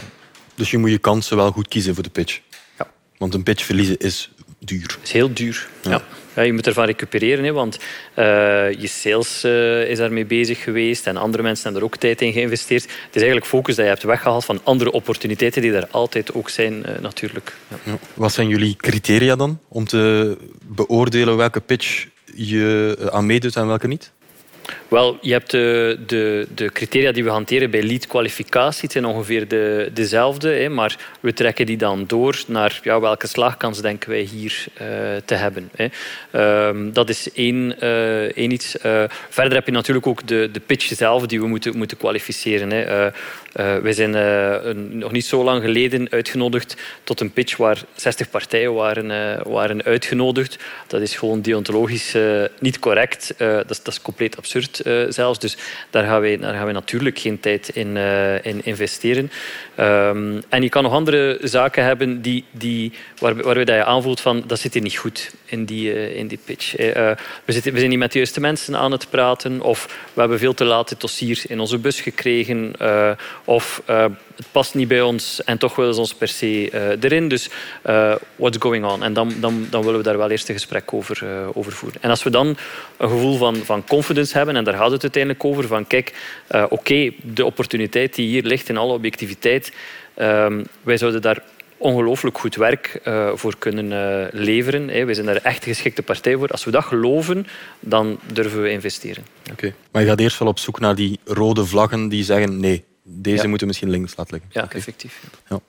Dus 0.54 0.70
je 0.70 0.78
moet 0.78 0.90
je 0.90 0.98
kansen 0.98 1.36
wel 1.36 1.50
goed 1.50 1.68
kiezen 1.68 1.94
voor 1.94 2.02
de 2.02 2.10
pitch. 2.10 2.40
Ja. 2.78 2.90
Want 3.18 3.34
een 3.34 3.42
pitch 3.42 3.64
verliezen 3.64 3.98
is 3.98 4.30
duur. 4.58 4.82
Het 4.82 4.98
is 5.02 5.12
heel 5.12 5.32
duur, 5.34 5.68
ja. 5.82 5.90
ja. 5.90 6.02
Je 6.44 6.52
moet 6.52 6.66
ervan 6.66 6.84
recupereren, 6.84 7.44
hè, 7.44 7.52
want 7.52 7.78
uh, 8.18 8.24
je 8.72 8.86
sales 8.86 9.44
uh, 9.44 9.90
is 9.90 9.98
daarmee 9.98 10.24
bezig 10.24 10.62
geweest 10.62 11.06
en 11.06 11.16
andere 11.16 11.42
mensen 11.42 11.64
hebben 11.64 11.82
er 11.82 11.88
ook 11.88 11.96
tijd 11.96 12.20
in 12.20 12.32
geïnvesteerd. 12.32 12.82
Het 12.82 12.92
is 12.92 13.22
eigenlijk 13.22 13.46
focus 13.46 13.74
dat 13.74 13.84
je 13.84 13.90
hebt 13.90 14.02
weggehaald 14.02 14.44
van 14.44 14.60
andere 14.62 14.92
opportuniteiten 14.92 15.62
die 15.62 15.72
er 15.72 15.86
altijd 15.90 16.34
ook 16.34 16.48
zijn, 16.48 16.72
uh, 16.72 16.98
natuurlijk. 17.00 17.56
Ja. 17.84 17.98
Wat 18.14 18.32
zijn 18.32 18.48
jullie 18.48 18.76
criteria 18.76 19.36
dan 19.36 19.58
om 19.68 19.84
te 19.84 20.36
beoordelen 20.62 21.36
welke 21.36 21.60
pitch 21.60 22.06
je 22.34 22.96
aan 23.12 23.26
meedoet 23.26 23.56
en 23.56 23.66
welke 23.66 23.86
niet? 23.86 24.12
Wel, 24.88 25.18
je 25.20 25.32
hebt 25.32 25.50
de, 25.50 25.98
de, 26.06 26.46
de 26.54 26.72
criteria 26.72 27.12
die 27.12 27.24
we 27.24 27.30
hanteren 27.30 27.70
bij 27.70 27.82
lead-kwalificatie. 27.82 28.82
Het 28.82 28.92
zijn 28.92 29.04
ongeveer 29.04 29.48
de, 29.48 29.90
dezelfde, 29.92 30.48
hè, 30.48 30.68
maar 30.68 30.96
we 31.20 31.32
trekken 31.32 31.66
die 31.66 31.76
dan 31.76 32.04
door 32.06 32.42
naar 32.46 32.80
ja, 32.82 33.00
welke 33.00 33.26
slagkans 33.26 33.80
denken 33.80 34.10
wij 34.10 34.20
hier 34.20 34.64
uh, 34.74 34.88
te 35.24 35.34
hebben. 35.34 35.70
Hè. 35.76 35.88
Um, 36.68 36.92
dat 36.92 37.08
is 37.08 37.32
één, 37.32 37.80
één 38.34 38.50
iets. 38.50 38.76
Uh, 38.76 39.04
verder 39.28 39.54
heb 39.54 39.66
je 39.66 39.72
natuurlijk 39.72 40.06
ook 40.06 40.26
de, 40.26 40.48
de 40.52 40.60
pitch 40.60 40.86
zelf 40.86 41.26
die 41.26 41.40
we 41.40 41.46
moeten, 41.46 41.76
moeten 41.76 41.96
kwalificeren. 41.96 42.70
Hè. 42.70 43.10
wij 43.82 43.92
zijn 43.92 44.10
nog 44.98 45.12
niet 45.12 45.26
zo 45.26 45.44
lang 45.44 45.62
geleden 45.62 46.06
uitgenodigd 46.10 46.76
tot 47.04 47.20
een 47.20 47.32
pitch 47.32 47.56
waar 47.56 47.82
60 47.94 48.30
partijen 48.30 48.74
waren, 48.74 49.08
waren 49.48 49.82
uitgenodigd. 49.82 50.58
Dat 50.86 51.00
is 51.00 51.16
gewoon 51.16 51.42
deontologisch 51.42 52.14
niet 52.58 52.78
correct. 52.78 53.34
dat, 53.38 53.68
dat 53.68 53.86
is 53.86 54.02
compleet 54.02 54.36
absurd. 54.36 54.65
Uh, 54.84 55.04
zelfs. 55.08 55.38
Dus 55.38 55.56
daar 55.90 56.04
gaan, 56.04 56.20
wij, 56.20 56.38
daar 56.38 56.54
gaan 56.54 56.64
wij 56.64 56.72
natuurlijk 56.72 57.18
geen 57.18 57.40
tijd 57.40 57.68
in, 57.68 57.96
uh, 57.96 58.44
in 58.44 58.64
investeren. 58.64 59.30
Um, 59.80 60.42
en 60.48 60.62
je 60.62 60.68
kan 60.68 60.82
nog 60.82 60.92
andere 60.92 61.38
zaken 61.42 61.84
hebben 61.84 62.22
die, 62.22 62.44
die, 62.50 62.92
waar, 63.18 63.34
waarbij 63.34 63.64
dat 63.64 63.76
je 63.76 63.84
aanvoelt 63.84 64.20
van 64.20 64.44
dat 64.46 64.58
zit 64.58 64.72
hier 64.72 64.82
niet 64.82 64.96
goed 64.96 65.30
in 65.44 65.64
die, 65.64 65.94
uh, 65.94 66.16
in 66.16 66.26
die 66.26 66.38
pitch. 66.44 66.72
we, 66.76 67.16
zitten, 67.46 67.72
we 67.72 67.78
zijn 67.78 67.90
niet 67.90 67.98
met 67.98 68.12
de 68.12 68.18
juiste 68.18 68.40
mensen 68.40 68.76
aan 68.76 68.92
het 68.92 69.10
praten 69.10 69.60
of 69.60 70.08
we 70.12 70.20
hebben 70.20 70.38
veel 70.38 70.54
te 70.54 70.64
laat 70.64 70.90
het 70.90 71.00
dossier 71.00 71.42
in 71.48 71.60
onze 71.60 71.78
bus 71.78 72.00
gekregen 72.00 72.72
of 73.44 73.82
het 74.36 74.46
past 74.52 74.74
niet 74.74 74.88
bij 74.88 75.02
ons 75.02 75.44
en 75.44 75.58
toch 75.58 75.76
willen 75.76 75.94
ze 75.94 76.00
ons 76.00 76.14
per 76.14 76.28
se 76.28 76.70
uh, 76.72 77.02
erin. 77.02 77.28
Dus 77.28 77.48
uh, 77.86 78.14
what's 78.36 78.56
going 78.60 78.84
on? 78.84 79.02
En 79.02 79.12
dan, 79.12 79.32
dan, 79.40 79.66
dan 79.70 79.82
willen 79.82 79.98
we 79.98 80.04
daar 80.04 80.18
wel 80.18 80.30
eerst 80.30 80.48
een 80.48 80.54
gesprek 80.54 80.92
over, 80.92 81.20
uh, 81.24 81.56
over 81.56 81.72
voeren. 81.72 82.02
En 82.02 82.10
als 82.10 82.22
we 82.22 82.30
dan 82.30 82.46
een 82.96 83.08
gevoel 83.08 83.36
van, 83.36 83.56
van 83.56 83.84
confidence 83.84 84.36
hebben, 84.36 84.56
en 84.56 84.64
daar 84.64 84.74
gaat 84.74 84.90
het 84.90 85.02
uiteindelijk 85.02 85.44
over, 85.44 85.66
van 85.66 85.86
kijk, 85.86 86.14
oké, 86.68 87.10
de 87.22 87.44
opportuniteit 87.44 88.14
die 88.14 88.28
hier 88.28 88.42
ligt 88.42 88.68
in 88.68 88.76
alle 88.76 88.92
objectiviteit, 88.92 89.72
ehm, 90.14 90.64
wij 90.82 90.96
zouden 90.96 91.22
daar 91.22 91.42
ongelooflijk 91.78 92.38
goed 92.38 92.54
werk 92.54 93.00
voor 93.34 93.54
kunnen 93.58 93.88
leveren. 94.32 94.88
Hey, 94.88 95.06
wij 95.06 95.14
zijn 95.14 95.26
daar 95.26 95.36
echt 95.36 95.64
geschikte 95.64 96.02
partij 96.02 96.36
voor. 96.36 96.48
Als 96.48 96.64
we 96.64 96.70
dat 96.70 96.84
geloven, 96.84 97.46
dan 97.80 98.18
durven 98.32 98.62
we 98.62 98.70
investeren. 98.70 99.24
Oké. 99.52 99.74
Maar 99.92 100.02
je 100.02 100.08
gaat 100.08 100.20
eerst 100.20 100.38
wel 100.38 100.48
op 100.48 100.58
zoek 100.58 100.80
naar 100.80 100.94
die 100.94 101.18
rode 101.24 101.64
vlaggen 101.64 102.08
die 102.08 102.24
zeggen 102.24 102.60
nee, 102.60 102.84
deze 103.08 103.42
ja. 103.42 103.48
moeten 103.48 103.66
misschien 103.66 103.90
links 103.90 104.16
laten 104.16 104.32
liggen. 104.32 104.50
Ja, 104.52 104.62
okay. 104.62 104.78
effectief. 104.78 105.22
Ja. 105.48 105.60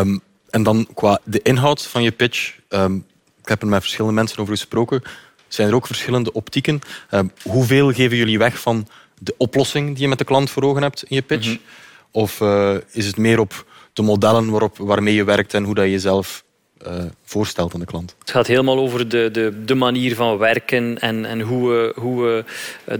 Um, 0.00 0.20
en 0.50 0.62
dan 0.62 0.88
qua 0.94 1.20
de 1.24 1.42
inhoud 1.42 1.86
van 1.86 2.02
je 2.02 2.12
pitch. 2.12 2.58
Um, 2.68 3.06
ik 3.42 3.48
heb 3.48 3.62
er 3.62 3.68
met 3.68 3.80
verschillende 3.80 4.16
mensen 4.16 4.38
over 4.38 4.52
gesproken. 4.52 5.02
Zijn 5.48 5.68
er 5.68 5.74
ook 5.74 5.86
verschillende 5.86 6.32
optieken? 6.32 6.80
Um, 7.10 7.32
hoeveel 7.42 7.92
geven 7.92 8.16
jullie 8.16 8.38
weg 8.38 8.60
van 8.60 8.88
de 9.18 9.34
oplossing 9.36 9.92
die 9.92 10.02
je 10.02 10.08
met 10.08 10.18
de 10.18 10.24
klant 10.24 10.50
voor 10.50 10.62
ogen 10.62 10.82
hebt 10.82 11.02
in 11.02 11.16
je 11.16 11.22
pitch? 11.22 11.46
Mm 11.46 11.52
-hmm. 11.52 11.62
Of 12.10 12.40
uh, 12.40 12.74
is 12.90 13.06
het 13.06 13.16
meer 13.16 13.38
op 13.38 13.66
de 13.92 14.02
modellen 14.02 14.50
waarop, 14.50 14.78
waarmee 14.78 15.14
je 15.14 15.24
werkt 15.24 15.54
en 15.54 15.64
hoe 15.64 15.74
dat 15.74 15.84
je 15.84 15.90
jezelf 15.90 16.44
uh, 16.86 16.92
voorstelt 17.24 17.74
aan 17.74 17.80
de 17.80 17.86
klant? 17.86 18.14
Het 18.18 18.30
gaat 18.30 18.46
helemaal 18.46 18.78
over 18.78 19.08
de, 19.08 19.30
de, 19.32 19.64
de 19.64 19.74
manier 19.74 20.14
van 20.14 20.38
werken 20.38 20.98
en, 20.98 21.24
en 21.24 21.40
hoe 21.40 21.70
we, 21.70 21.92
hoe 22.00 22.24
we 22.24 22.44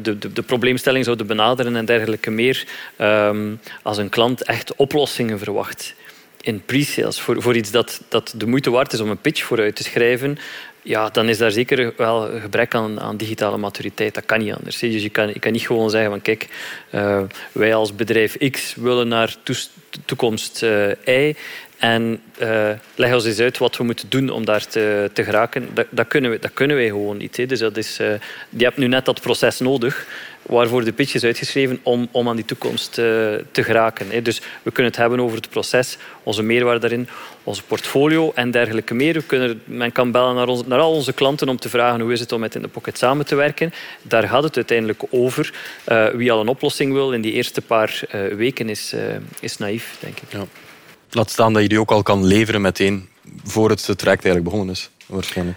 de, 0.01 0.19
de, 0.19 0.33
de 0.33 0.43
probleemstelling 0.43 1.05
zouden 1.05 1.27
benaderen 1.27 1.77
en 1.77 1.85
dergelijke 1.85 2.31
meer. 2.31 2.67
Um, 3.01 3.61
als 3.83 3.99
een 3.99 4.09
klant 4.09 4.43
echt 4.43 4.75
oplossingen 4.77 5.39
verwacht 5.39 5.95
in 6.41 6.63
pre-sales 6.65 7.21
voor, 7.21 7.43
voor 7.43 7.57
iets 7.57 7.71
dat, 7.71 8.01
dat 8.09 8.35
de 8.37 8.47
moeite 8.47 8.71
waard 8.71 8.93
is 8.93 9.01
om 9.01 9.11
een 9.11 9.21
pitch 9.21 9.43
vooruit 9.43 9.77
te 9.77 9.83
schrijven, 9.83 10.39
ja, 10.83 11.09
dan 11.09 11.29
is 11.29 11.39
daar 11.39 11.51
zeker 11.51 11.93
wel 11.97 12.41
gebrek 12.41 12.75
aan, 12.75 13.01
aan 13.01 13.17
digitale 13.17 13.57
maturiteit. 13.57 14.15
Dat 14.15 14.27
kan 14.27 14.39
niet 14.39 14.53
anders. 14.53 14.79
Dus 14.79 15.03
je 15.03 15.09
kan, 15.09 15.29
je 15.29 15.39
kan 15.39 15.53
niet 15.53 15.67
gewoon 15.67 15.91
zeggen 15.91 16.11
van 16.11 16.23
kijk, 16.23 16.49
uh, 16.95 17.21
wij 17.53 17.75
als 17.75 17.95
bedrijf 17.95 18.37
X 18.51 18.75
willen 18.75 19.09
naar 19.09 19.35
toekomst 20.05 20.63
uh, 20.63 20.91
Y 21.07 21.35
en 21.79 22.23
uh, 22.43 22.71
leg 22.95 23.15
ons 23.15 23.25
eens 23.25 23.41
uit 23.41 23.59
wat 23.59 23.77
we 23.77 23.85
moeten 23.85 24.09
doen 24.09 24.31
om 24.31 24.45
daar 24.45 24.67
te, 24.67 25.11
te 25.13 25.25
geraken. 25.25 25.69
Dat, 25.75 25.87
dat, 25.91 26.09
kunnen 26.09 26.31
we, 26.31 26.39
dat 26.39 26.51
kunnen 26.55 26.77
wij 26.77 26.87
gewoon 26.87 27.17
niet. 27.17 27.37
Hè. 27.37 27.47
Dus 27.47 27.59
dat 27.59 27.77
is, 27.77 28.01
uh, 28.01 28.09
je 28.49 28.65
hebt 28.65 28.77
nu 28.77 28.87
net 28.87 29.05
dat 29.05 29.21
proces 29.21 29.59
nodig 29.59 30.07
waarvoor 30.43 30.85
de 30.85 30.93
pitch 30.93 31.15
is 31.15 31.25
uitgeschreven 31.25 31.81
om, 31.83 32.09
om 32.11 32.29
aan 32.29 32.37
die 32.37 32.45
toekomst 32.45 32.99
uh, 32.99 33.05
te 33.53 33.63
geraken. 33.63 34.11
Hè. 34.11 34.23
Dus 34.23 34.41
we 34.63 34.71
kunnen 34.71 34.93
het 34.93 35.01
hebben 35.01 35.21
over 35.21 35.37
het 35.37 35.51
proces, 35.51 35.97
onze 36.23 36.43
meerwaarde 36.43 36.81
daarin, 36.81 37.09
onze 37.45 37.63
portfolio 37.63 38.33
en 38.35 38.51
dergelijke 38.51 38.95
meer. 38.95 39.15
We 39.15 39.23
kunnen, 39.23 39.63
men 39.65 39.93
kan 39.93 40.11
bellen 40.11 40.35
naar, 40.35 40.49
ons, 40.49 40.67
naar 40.67 40.79
al 40.79 40.93
onze 40.93 41.13
klanten 41.13 41.49
om 41.49 41.59
te 41.59 41.69
vragen 41.69 42.01
hoe 42.01 42.13
is 42.13 42.21
het 42.21 42.33
om 42.33 42.41
met 42.41 42.55
In 42.55 42.63
de 42.63 42.69
Pocket 42.69 42.99
samen 42.99 43.27
te 43.27 43.35
werken. 43.35 43.73
Daar 44.03 44.29
gaat 44.29 44.43
het 44.43 44.57
uiteindelijk 44.57 45.03
over. 45.11 45.53
wie 46.13 46.33
al 46.33 46.41
een 46.41 46.49
oplossing 46.49 46.93
wil 46.93 47.13
in 47.13 47.21
die 47.21 47.33
eerste 47.33 47.61
paar 47.61 48.01
weken 48.37 48.69
is, 48.69 48.95
is 49.41 49.59
naïef, 49.59 49.97
denk 50.01 50.21
ik. 50.21 50.33
Ja. 50.33 50.68
Laat 51.11 51.31
staan 51.31 51.53
dat 51.53 51.63
je 51.63 51.69
die 51.69 51.81
ook 51.81 51.91
al 51.91 52.03
kan 52.03 52.25
leveren 52.25 52.61
meteen 52.61 53.09
voor 53.45 53.71
het 53.71 53.83
traject 53.85 54.25
eigenlijk 54.25 54.45
begonnen 54.45 54.75
is. 54.75 54.91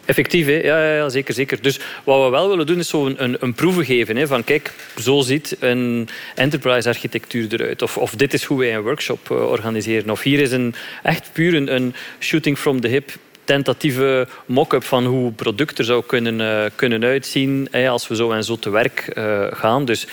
Effectief, 0.05 0.45
hè? 0.45 0.51
Ja, 0.51 0.83
ja, 0.83 0.95
ja, 0.95 1.09
zeker, 1.09 1.33
zeker. 1.33 1.61
Dus 1.61 1.79
wat 2.03 2.23
we 2.23 2.29
wel 2.29 2.49
willen 2.49 2.65
doen, 2.65 2.79
is 2.79 2.89
zo 2.89 3.05
een, 3.05 3.23
een, 3.23 3.37
een 3.39 3.53
proeven 3.53 3.85
geven. 3.85 4.15
Hè, 4.15 4.27
van 4.27 4.43
kijk, 4.43 4.73
zo 4.97 5.21
ziet 5.21 5.57
een 5.59 6.09
enterprise-architectuur 6.35 7.53
eruit. 7.53 7.81
Of, 7.81 7.97
of 7.97 8.15
dit 8.15 8.33
is 8.33 8.43
hoe 8.43 8.59
wij 8.59 8.75
een 8.75 8.81
workshop 8.81 9.29
uh, 9.31 9.37
organiseren. 9.37 10.09
Of 10.09 10.21
hier 10.21 10.39
is 10.39 10.51
een, 10.51 10.73
echt 11.03 11.29
puur 11.33 11.69
een 11.69 11.93
shooting 12.19 12.57
from 12.57 12.81
the 12.81 12.87
hip 12.87 13.11
tentatieve 13.43 14.27
mock-up 14.45 14.83
van 14.83 15.05
hoe 15.05 15.25
het 15.25 15.35
product 15.35 15.79
er 15.79 15.85
zou 15.85 16.03
kunnen, 16.05 16.71
kunnen 16.75 17.03
uitzien 17.03 17.69
als 17.71 18.07
we 18.07 18.15
zo 18.15 18.31
en 18.31 18.43
zo 18.43 18.55
te 18.55 18.69
werk 18.69 19.11
gaan. 19.53 19.85
Dus 19.85 20.07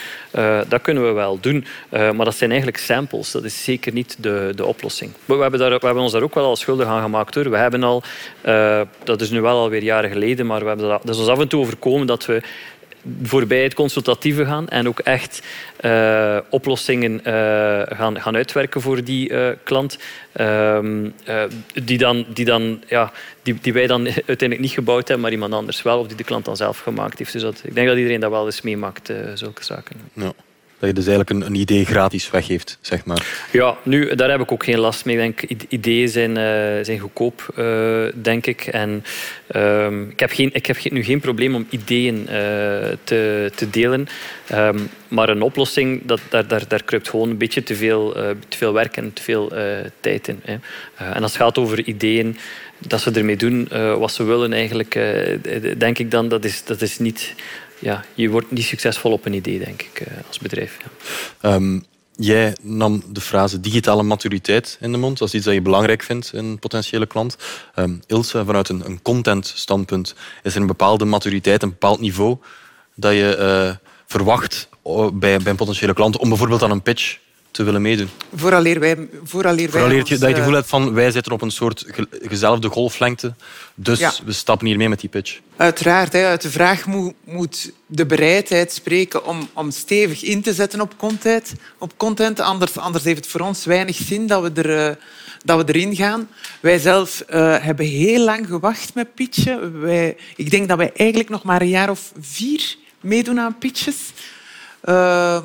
dat 0.68 0.82
kunnen 0.82 1.06
we 1.06 1.12
wel 1.12 1.38
doen. 1.40 1.64
maar 1.90 2.24
dat 2.24 2.36
zijn 2.36 2.50
eigenlijk 2.50 2.80
samples. 2.80 3.30
Dat 3.30 3.44
is 3.44 3.64
zeker 3.64 3.92
niet 3.92 4.16
de, 4.18 4.52
de 4.54 4.66
oplossing. 4.66 5.12
We 5.24 5.34
hebben, 5.34 5.60
daar, 5.60 5.70
we 5.70 5.86
hebben 5.86 6.02
ons 6.02 6.12
daar 6.12 6.22
ook 6.22 6.34
wel 6.34 6.44
al 6.44 6.56
schuldig 6.56 6.86
aan 6.86 7.02
gemaakt. 7.02 7.34
Hoor. 7.34 7.50
We 7.50 7.56
hebben 7.56 7.82
al, 7.82 8.02
dat 9.04 9.20
is 9.20 9.30
nu 9.30 9.40
wel 9.40 9.58
alweer 9.58 9.82
jaren 9.82 10.10
geleden, 10.10 10.46
maar 10.46 10.60
we 10.60 10.66
hebben 10.66 10.88
dat, 10.88 11.02
dat 11.02 11.14
is 11.14 11.20
ons 11.20 11.30
af 11.30 11.38
en 11.38 11.48
toe 11.48 11.60
overkomen 11.60 12.06
dat 12.06 12.26
we 12.26 12.42
voorbij 13.22 13.62
het 13.62 13.74
consultatieve 13.74 14.44
gaan 14.44 14.68
en 14.68 14.88
ook 14.88 14.98
echt 14.98 15.42
uh, 15.80 16.38
oplossingen 16.50 17.12
uh, 17.12 17.82
gaan, 17.86 18.20
gaan 18.20 18.36
uitwerken 18.36 18.80
voor 18.80 19.04
die 19.04 19.30
uh, 19.30 19.48
klant. 19.62 19.98
Ehm, 20.32 21.10
die, 21.84 21.98
dan, 21.98 22.26
die, 22.28 22.44
dan, 22.44 22.82
ja, 22.88 23.12
die, 23.42 23.58
die 23.60 23.72
wij 23.72 23.86
dan 23.86 24.04
uiteindelijk 24.06 24.60
niet 24.60 24.70
gebouwd 24.70 25.08
hebben, 25.08 25.20
maar 25.20 25.32
iemand 25.32 25.52
anders 25.52 25.82
wel, 25.82 25.98
of 25.98 26.06
die 26.06 26.16
de 26.16 26.24
klant 26.24 26.44
dan 26.44 26.56
zelf 26.56 26.78
gemaakt 26.78 27.18
heeft. 27.18 27.32
Dus 27.32 27.42
dat, 27.42 27.60
ik 27.64 27.74
denk 27.74 27.88
dat 27.88 27.96
iedereen 27.96 28.20
dat 28.20 28.30
wel 28.30 28.46
eens 28.46 28.62
meemaakt, 28.62 29.12
zulke 29.34 29.64
zaken. 29.64 29.96
Ja. 30.12 30.32
Dat 30.78 30.88
je 30.88 30.94
dus 30.94 31.06
eigenlijk 31.06 31.30
een, 31.30 31.46
een, 31.46 31.60
idee 31.60 31.84
gratis 31.84 32.30
weggeeft, 32.30 32.78
zeg 32.80 33.04
maar. 33.04 33.46
Ja, 33.52 33.76
nu, 33.82 34.14
daar 34.14 34.30
heb 34.30 34.40
ik 34.40 34.52
ook 34.52 34.64
geen 34.64 34.78
last 34.78 35.04
mee. 35.04 35.18
Ik 35.18 35.48
denk, 35.48 35.62
ideeën 35.68 36.08
zijn, 36.08 36.30
uh, 36.30 36.84
zijn 36.84 36.98
goedkoop, 36.98 37.54
uh, 37.58 38.04
denk 38.14 38.46
ik. 38.46 38.66
En 38.66 39.04
uh, 39.56 39.86
ik 40.10 40.20
heb, 40.20 40.30
geen, 40.30 40.50
ik 40.52 40.66
heb 40.66 40.90
nu 40.90 41.04
geen 41.04 41.20
probleem 41.20 41.54
om 41.54 41.66
ideeën 41.70 42.14
uh, 42.14 42.28
te, 43.04 43.50
te 43.54 43.70
delen. 43.70 44.08
Um, 44.52 44.88
maar 45.08 45.28
een 45.28 45.42
oplossing, 45.42 46.00
dat, 46.04 46.20
daar, 46.28 46.46
daar, 46.46 46.68
daar 46.68 46.82
kruipt 46.82 47.08
gewoon 47.08 47.30
een 47.30 47.38
beetje 47.38 47.62
te 47.62 47.74
veel, 47.74 48.12
te 48.48 48.56
veel 48.56 48.72
werk 48.72 48.96
en 48.96 49.12
te 49.12 49.22
veel 49.22 49.52
tijd 50.00 50.28
in. 50.28 50.40
Hè. 50.44 50.56
en 50.94 51.22
als 51.22 51.32
het 51.32 51.42
gaat 51.42 51.58
over 51.58 51.84
ideeën, 51.84 52.36
dat 52.78 53.00
ze 53.00 53.10
ermee 53.10 53.36
doen 53.36 53.68
wat 53.98 54.12
ze 54.12 54.24
willen 54.24 54.52
eigenlijk, 54.52 54.98
denk 55.78 55.98
ik 55.98 56.10
dan, 56.10 56.28
dat 56.28 56.44
is, 56.44 56.64
dat 56.64 56.82
is 56.82 56.98
niet 56.98 57.34
ja, 57.78 58.04
je 58.14 58.28
wordt 58.28 58.50
niet 58.50 58.64
succesvol 58.64 59.12
op 59.12 59.26
een 59.26 59.32
idee, 59.32 59.58
denk 59.58 59.82
ik, 59.82 60.00
eh, 60.00 60.16
als 60.26 60.38
bedrijf. 60.38 60.76
Ja. 61.40 61.54
Um, 61.54 61.84
jij 62.16 62.56
nam 62.62 63.02
de 63.08 63.20
frase 63.20 63.60
digitale 63.60 64.02
maturiteit 64.02 64.78
in 64.80 64.92
de 64.92 64.98
mond. 64.98 65.18
Dat 65.18 65.28
is 65.28 65.34
iets 65.34 65.44
dat 65.44 65.54
je 65.54 65.62
belangrijk 65.62 66.02
vindt 66.02 66.32
in 66.32 66.44
een 66.44 66.58
potentiële 66.58 67.06
klant. 67.06 67.36
Um, 67.76 68.00
Ilse, 68.06 68.44
vanuit 68.44 68.68
een, 68.68 68.82
een 68.84 69.02
content-standpunt, 69.02 70.14
is 70.42 70.54
er 70.54 70.60
een 70.60 70.66
bepaalde 70.66 71.04
maturiteit, 71.04 71.62
een 71.62 71.68
bepaald 71.68 72.00
niveau 72.00 72.36
dat 72.94 73.12
je 73.12 73.36
uh, 73.38 73.86
verwacht 74.06 74.68
oh, 74.82 75.12
bij, 75.12 75.38
bij 75.38 75.50
een 75.50 75.56
potentiële 75.56 75.94
klant 75.94 76.16
om 76.16 76.28
bijvoorbeeld 76.28 76.62
aan 76.62 76.70
een 76.70 76.82
pitch 76.82 77.18
te 77.58 77.64
willen 77.64 77.82
meedoen. 77.82 78.08
Vooraleer 78.34 78.80
wij... 78.80 79.08
Vooraleer 79.24 79.70
wij 79.70 79.82
je, 79.82 80.04
dat 80.04 80.18
je 80.18 80.26
het 80.26 80.36
gevoel 80.36 80.52
hebt 80.52 80.68
van 80.68 80.92
wij 80.92 81.10
zitten 81.10 81.32
op 81.32 81.42
een 81.42 81.50
soort 81.50 81.86
gezelfde 82.22 82.68
golflengte, 82.68 83.34
dus 83.74 84.22
we 84.24 84.32
stappen 84.32 84.66
hier 84.66 84.76
mee 84.76 84.88
met 84.88 85.00
die 85.00 85.08
pitch. 85.08 85.38
Uiteraard. 85.56 86.12
Hè, 86.12 86.24
uit 86.24 86.42
de 86.42 86.50
vraag 86.50 86.86
moet, 86.86 87.14
moet 87.24 87.72
de 87.86 88.06
bereidheid 88.06 88.72
spreken 88.72 89.24
om, 89.24 89.48
om 89.52 89.70
stevig 89.70 90.22
in 90.22 90.42
te 90.42 90.52
zetten 90.52 90.80
op 90.80 90.94
content. 90.96 91.52
Op 91.78 91.92
content. 91.96 92.40
Anders, 92.40 92.76
anders 92.76 93.04
heeft 93.04 93.24
het 93.24 93.28
voor 93.28 93.40
ons 93.40 93.64
weinig 93.64 93.96
zin 93.96 94.26
dat 94.26 94.42
we, 94.42 94.62
er, 94.62 94.88
uh, 94.88 94.94
dat 95.44 95.64
we 95.64 95.72
erin 95.72 95.96
gaan. 95.96 96.28
Wij 96.60 96.78
zelf 96.78 97.24
uh, 97.30 97.56
hebben 97.60 97.86
heel 97.86 98.24
lang 98.24 98.46
gewacht 98.46 98.94
met 98.94 99.14
pitchen. 99.14 99.80
Wij, 99.80 100.16
ik 100.36 100.50
denk 100.50 100.68
dat 100.68 100.76
wij 100.78 100.92
eigenlijk 100.96 101.30
nog 101.30 101.42
maar 101.42 101.60
een 101.60 101.68
jaar 101.68 101.90
of 101.90 102.12
vier 102.20 102.76
meedoen 103.00 103.40
aan 103.40 103.58
pitches. 103.58 103.96
Uh, 104.84 105.42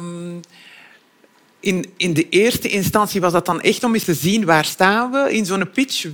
in, 1.63 1.93
in 1.97 2.13
de 2.13 2.29
eerste 2.29 2.67
instantie 2.67 3.21
was 3.21 3.31
dat 3.31 3.45
dan 3.45 3.61
echt 3.61 3.83
om 3.83 3.93
eens 3.93 4.03
te 4.03 4.13
zien 4.13 4.45
waar 4.45 4.65
staan 4.65 5.11
we 5.11 5.33
in 5.33 5.45
zo'n 5.45 5.71
pitch. 5.71 6.07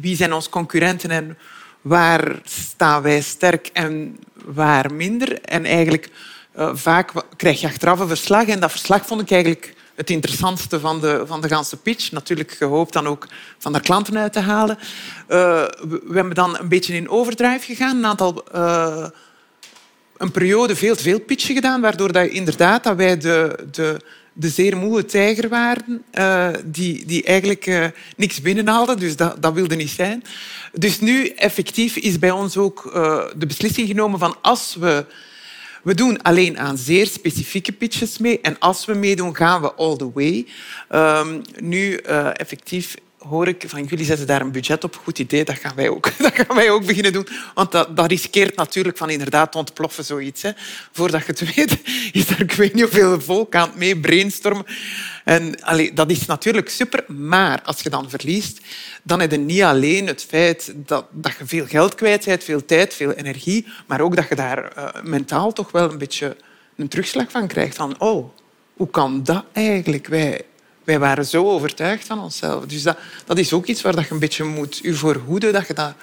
Wie 0.00 0.16
zijn 0.16 0.32
onze 0.32 0.50
concurrenten 0.50 1.10
en 1.10 1.38
waar 1.80 2.40
staan 2.44 3.02
wij 3.02 3.20
sterk 3.20 3.70
en 3.72 4.18
waar 4.44 4.92
minder. 4.92 5.40
En 5.40 5.64
eigenlijk 5.64 6.10
uh, 6.58 6.70
vaak 6.74 7.12
krijg 7.36 7.60
je 7.60 7.66
achteraf 7.66 7.98
een 7.98 8.08
verslag. 8.08 8.46
En 8.46 8.60
dat 8.60 8.70
verslag 8.70 9.06
vond 9.06 9.20
ik 9.20 9.30
eigenlijk 9.30 9.74
het 9.94 10.10
interessantste 10.10 10.80
van 10.80 11.00
de, 11.00 11.22
van 11.26 11.40
de 11.40 11.48
ganse 11.48 11.76
pitch. 11.76 12.10
Natuurlijk 12.10 12.50
gehoopt 12.50 12.92
dan 12.92 13.06
ook 13.06 13.26
van 13.58 13.72
de 13.72 13.80
klanten 13.80 14.18
uit 14.18 14.32
te 14.32 14.40
halen. 14.40 14.78
Uh, 14.78 14.86
we, 15.88 16.14
hebben 16.14 16.34
dan 16.34 16.58
een 16.58 16.68
beetje 16.68 16.94
in 16.94 17.08
overdrive 17.08 17.64
gegaan. 17.64 17.96
Een 17.96 18.06
aantal... 18.06 18.44
Uh, 18.54 19.06
een 20.16 20.30
periode 20.30 20.76
veel 20.76 20.96
veel 20.96 21.20
pitchen 21.20 21.54
gedaan, 21.54 21.80
waardoor 21.80 22.12
dat 22.12 22.26
inderdaad 22.26 22.84
dat 22.84 22.96
wij 22.96 23.18
de, 23.18 23.66
de 23.70 23.96
de 24.38 24.48
zeer 24.48 24.76
moe 24.76 25.04
tijger 25.04 25.48
waren, 25.48 26.04
uh, 26.14 26.48
die, 26.64 27.06
die 27.06 27.22
eigenlijk 27.24 27.66
uh, 27.66 27.86
niks 28.16 28.40
binnenhaalden. 28.40 28.98
Dus 28.98 29.16
dat, 29.16 29.42
dat 29.42 29.52
wilde 29.52 29.76
niet 29.76 29.90
zijn. 29.90 30.22
Dus 30.72 31.00
nu 31.00 31.28
effectief 31.28 31.96
is 31.96 32.18
bij 32.18 32.30
ons 32.30 32.56
ook 32.56 32.92
uh, 32.94 33.24
de 33.36 33.46
beslissing 33.46 33.88
genomen 33.88 34.18
van 34.18 34.36
als 34.42 34.76
we... 34.80 35.04
We 35.82 35.94
doen 35.94 36.22
alleen 36.22 36.58
aan 36.58 36.78
zeer 36.78 37.06
specifieke 37.06 37.72
pitches 37.72 38.18
mee. 38.18 38.40
En 38.40 38.58
als 38.58 38.84
we 38.84 38.94
meedoen, 38.94 39.36
gaan 39.36 39.60
we 39.60 39.74
all 39.74 39.96
the 39.96 40.10
way. 40.14 40.46
Um, 40.90 41.42
nu 41.60 41.94
effectief 42.32 42.94
hoor 43.28 43.48
ik 43.48 43.64
van 43.66 43.84
jullie 43.84 44.04
zetten 44.04 44.26
daar 44.26 44.40
een 44.40 44.52
budget 44.52 44.84
op. 44.84 44.96
Goed 44.96 45.18
idee, 45.18 45.44
dat 45.44 45.56
gaan 45.56 45.74
wij 45.74 45.88
ook, 45.88 46.10
dat 46.18 46.34
gaan 46.34 46.56
wij 46.56 46.70
ook 46.70 46.86
beginnen 46.86 47.12
doen. 47.12 47.28
Want 47.54 47.72
dat, 47.72 47.96
dat 47.96 48.06
riskeert 48.06 48.56
natuurlijk 48.56 48.96
van 48.96 49.10
inderdaad 49.10 49.52
te 49.52 49.58
ontploffen, 49.58 50.04
zoiets. 50.04 50.42
Hè. 50.42 50.50
Voordat 50.92 51.20
je 51.20 51.26
het 51.26 51.54
weet, 51.54 51.78
is 52.12 52.28
er 52.28 52.40
ik 52.40 52.52
weet 52.52 52.74
niet 52.74 52.82
hoeveel 52.82 53.20
volk 53.20 53.54
aan 53.54 53.68
het 53.68 53.76
mee 53.76 54.00
brainstormen. 54.00 54.64
En 55.24 55.58
dat 55.94 56.10
is 56.10 56.26
natuurlijk 56.26 56.68
super. 56.68 57.04
Maar 57.06 57.62
als 57.64 57.80
je 57.80 57.90
dan 57.90 58.10
verliest, 58.10 58.60
dan 59.02 59.20
is 59.20 59.30
het 59.30 59.40
niet 59.40 59.62
alleen 59.62 60.06
het 60.06 60.26
feit 60.28 60.72
dat, 60.76 61.06
dat 61.10 61.32
je 61.38 61.46
veel 61.46 61.66
geld 61.66 61.94
kwijt 61.94 62.24
bent, 62.24 62.44
veel 62.44 62.64
tijd, 62.64 62.94
veel 62.94 63.12
energie, 63.12 63.66
maar 63.86 64.00
ook 64.00 64.16
dat 64.16 64.28
je 64.28 64.34
daar 64.34 64.72
uh, 64.76 64.88
mentaal 65.02 65.52
toch 65.52 65.70
wel 65.70 65.90
een 65.90 65.98
beetje 65.98 66.36
een 66.76 66.88
terugslag 66.88 67.30
van 67.30 67.46
krijgt. 67.46 67.76
Van, 67.76 68.00
oh, 68.00 68.30
hoe 68.76 68.90
kan 68.90 69.22
dat 69.22 69.44
eigenlijk? 69.52 70.06
Wij, 70.06 70.44
wij 70.86 70.98
waren 70.98 71.26
zo 71.26 71.50
overtuigd 71.50 72.06
van 72.06 72.20
onszelf. 72.20 72.66
Dus 72.66 72.82
dat, 72.82 72.98
dat 73.24 73.38
is 73.38 73.52
ook 73.52 73.66
iets 73.66 73.82
waar 73.82 74.00
je 74.00 74.06
een 74.10 74.18
beetje 74.18 74.44
moet 74.44 74.78
je 74.82 74.94
voor 74.94 75.16
hoeden. 75.16 75.52
Dat 75.52 75.66
je, 75.66 75.74
dat, 75.74 75.94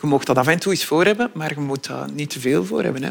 je 0.00 0.06
mag 0.06 0.24
dat 0.24 0.36
af 0.36 0.46
en 0.46 0.58
toe 0.58 0.72
eens 0.72 0.84
voor 0.84 1.04
hebben, 1.04 1.30
maar 1.34 1.54
je 1.54 1.60
moet 1.60 1.86
daar 1.86 2.12
niet 2.12 2.30
te 2.30 2.40
veel 2.40 2.64
voor 2.64 2.82
hebben. 2.82 3.02
Hè. 3.02 3.10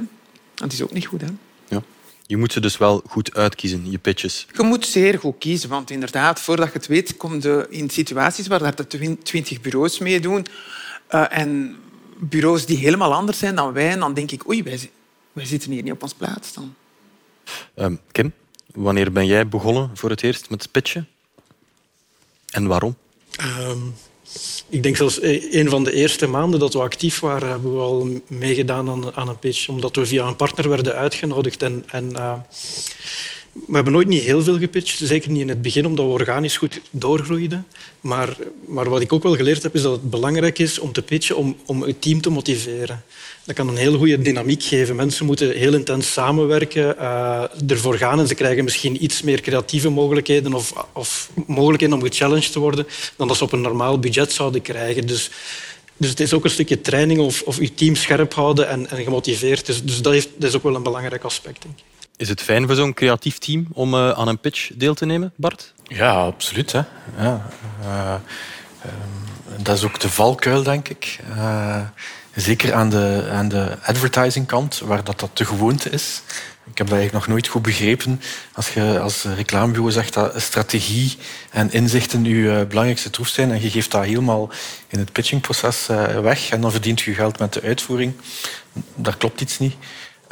Dat 0.53 0.73
is 0.73 0.81
ook 0.81 0.91
niet 0.91 1.05
goed. 1.05 1.21
Hè. 1.21 1.27
Ja. 1.67 1.81
Je 2.25 2.37
moet 2.37 2.53
ze 2.53 2.59
dus 2.59 2.77
wel 2.77 3.03
goed 3.07 3.33
uitkiezen, 3.33 3.91
je 3.91 3.97
pitches. 3.97 4.47
Je 4.53 4.63
moet 4.63 4.85
zeer 4.85 5.19
goed 5.19 5.35
kiezen, 5.37 5.69
want 5.69 5.89
inderdaad, 5.89 6.39
voordat 6.39 6.67
je 6.67 6.73
het 6.73 6.87
weet, 6.87 7.17
kom 7.17 7.41
je 7.41 7.67
in 7.69 7.89
situaties 7.89 8.47
waar 8.47 8.61
er 8.61 8.87
twintig 9.23 9.61
bureaus 9.61 9.99
meedoen. 9.99 10.45
Uh, 11.11 11.25
en 11.29 11.75
bureaus 12.19 12.65
die 12.65 12.77
helemaal 12.77 13.13
anders 13.13 13.37
zijn 13.37 13.55
dan 13.55 13.73
wij. 13.73 13.89
En 13.89 13.99
dan 13.99 14.13
denk 14.13 14.31
ik, 14.31 14.47
oei, 14.47 14.63
wij, 14.63 14.89
wij 15.33 15.45
zitten 15.45 15.71
hier 15.71 15.83
niet 15.83 15.91
op 15.91 16.03
ons 16.03 16.13
plaats. 16.13 16.53
Dan. 16.53 16.75
Um, 17.75 17.99
Kim, 18.11 18.33
wanneer 18.73 19.11
ben 19.11 19.25
jij 19.25 19.47
begonnen 19.47 19.89
voor 19.93 20.09
het 20.09 20.23
eerst 20.23 20.49
met 20.49 20.71
pitchen? 20.71 21.07
En 22.51 22.67
waarom? 22.67 22.95
Um, 23.41 23.93
ik 24.69 24.83
denk 24.83 24.95
zelfs 24.95 25.19
eh, 25.19 25.53
een 25.53 25.69
van 25.69 25.83
de 25.83 25.93
eerste 25.93 26.27
maanden 26.27 26.59
dat 26.59 26.73
we 26.73 26.79
actief 26.79 27.19
waren, 27.19 27.49
hebben 27.49 27.73
we 27.73 27.81
al 27.81 28.21
meegedaan 28.27 29.15
aan, 29.15 29.27
een 29.27 29.39
pitch, 29.39 29.67
omdat 29.67 29.95
we 29.95 30.05
via 30.05 30.25
een 30.25 30.35
partner 30.35 30.69
werden 30.69 30.95
uitgenodigd. 30.95 31.63
En, 31.63 31.83
en 31.87 32.09
uh, 32.11 32.33
we 33.65 33.75
hebben 33.75 33.93
nooit 33.93 34.07
niet 34.07 34.23
heel 34.23 34.43
veel 34.43 34.59
gepitcht, 34.59 34.99
zeker 35.03 35.31
niet 35.31 35.41
in 35.41 35.49
het 35.49 35.61
begin, 35.61 35.85
omdat 35.85 36.05
we 36.05 36.11
organisch 36.11 36.57
goed 36.57 36.81
doorgroeiden. 36.91 37.67
Maar, 38.01 38.37
maar 38.65 38.89
wat 38.89 39.01
ik 39.01 39.13
ook 39.13 39.23
wel 39.23 39.35
geleerd 39.35 39.63
heb, 39.63 39.75
is 39.75 39.81
dat 39.81 39.91
het 39.91 40.09
belangrijk 40.09 40.59
is 40.59 40.79
om 40.79 40.91
te 40.91 41.01
pitchen 41.01 41.35
om, 41.35 41.57
om 41.65 41.81
het 41.81 42.01
team 42.01 42.21
te 42.21 42.29
motiveren. 42.29 43.03
Dat 43.43 43.55
kan 43.55 43.67
een 43.67 43.77
heel 43.77 43.97
goede 43.97 44.21
dynamiek 44.21 44.63
geven. 44.63 44.95
Mensen 44.95 45.25
moeten 45.25 45.51
heel 45.51 45.73
intens 45.73 46.11
samenwerken, 46.11 46.95
uh, 46.99 47.43
ervoor 47.67 47.97
gaan 47.97 48.19
en 48.19 48.27
ze 48.27 48.35
krijgen 48.35 48.63
misschien 48.63 49.03
iets 49.03 49.21
meer 49.21 49.41
creatieve 49.41 49.89
mogelijkheden 49.89 50.53
of, 50.53 50.73
of 50.93 51.29
mogelijkheden 51.45 51.95
om 51.95 52.03
gechallenged 52.03 52.51
te 52.51 52.59
worden 52.59 52.87
dan 53.15 53.27
dat 53.27 53.37
ze 53.37 53.43
op 53.43 53.51
een 53.51 53.61
normaal 53.61 53.99
budget 53.99 54.31
zouden 54.31 54.61
krijgen. 54.61 55.07
Dus, 55.07 55.29
dus 55.97 56.09
het 56.09 56.19
is 56.19 56.33
ook 56.33 56.43
een 56.43 56.49
stukje 56.49 56.81
training 56.81 57.19
of, 57.19 57.41
of 57.41 57.59
je 57.59 57.73
team 57.73 57.95
scherp 57.95 58.33
houden 58.33 58.67
en, 58.67 58.89
en 58.89 59.03
gemotiveerd. 59.03 59.65
Dus, 59.65 59.83
dus 59.83 60.01
dat, 60.01 60.13
heeft, 60.13 60.29
dat 60.35 60.49
is 60.49 60.55
ook 60.55 60.63
wel 60.63 60.75
een 60.75 60.83
belangrijk 60.83 61.23
aspect, 61.23 61.61
denk 61.61 61.75
ik. 61.77 61.83
Is 62.17 62.29
het 62.29 62.41
fijn 62.41 62.65
voor 62.65 62.75
zo'n 62.75 62.93
creatief 62.93 63.37
team 63.37 63.67
om 63.73 63.93
uh, 63.93 64.09
aan 64.11 64.27
een 64.27 64.39
pitch 64.39 64.69
deel 64.73 64.93
te 64.93 65.05
nemen, 65.05 65.33
Bart? 65.35 65.73
Ja, 65.83 66.11
absoluut. 66.11 66.71
Hè. 66.71 66.81
Ja, 67.17 67.47
uh, 67.81 68.13
dat 69.57 69.77
is 69.77 69.83
ook 69.83 69.99
de 69.99 70.09
valkuil, 70.09 70.63
denk 70.63 70.89
ik. 70.89 71.19
Uh, 71.35 71.79
zeker 72.35 72.73
aan 72.73 72.89
de, 72.89 73.27
aan 73.31 73.47
de 73.47 73.77
advertising 73.83 74.47
kant, 74.47 74.79
waar 74.79 75.03
dat, 75.03 75.19
dat 75.19 75.37
de 75.37 75.45
gewoonte 75.45 75.89
is. 75.89 76.21
Ik 76.71 76.77
heb 76.77 76.87
dat 76.87 76.97
eigenlijk 76.97 77.13
nog 77.13 77.27
nooit 77.27 77.47
goed 77.47 77.61
begrepen. 77.61 78.21
Als 78.53 78.73
je 78.73 78.99
als 78.99 79.23
reclamebureau 79.23 79.91
zegt 79.91 80.13
dat 80.13 80.41
strategie 80.41 81.17
en 81.51 81.71
inzichten 81.71 82.23
je 82.23 82.65
belangrijkste 82.67 83.09
troef 83.09 83.27
zijn 83.27 83.51
en 83.51 83.61
je 83.61 83.69
geeft 83.69 83.91
dat 83.91 84.03
helemaal 84.03 84.49
in 84.87 84.99
het 84.99 85.11
pitchingproces 85.11 85.87
weg 86.21 86.49
en 86.49 86.61
dan 86.61 86.71
verdient 86.71 87.01
je 87.01 87.13
geld 87.13 87.39
met 87.39 87.53
de 87.53 87.61
uitvoering, 87.61 88.13
daar 88.95 89.17
klopt 89.17 89.41
iets 89.41 89.59
niet. 89.59 89.75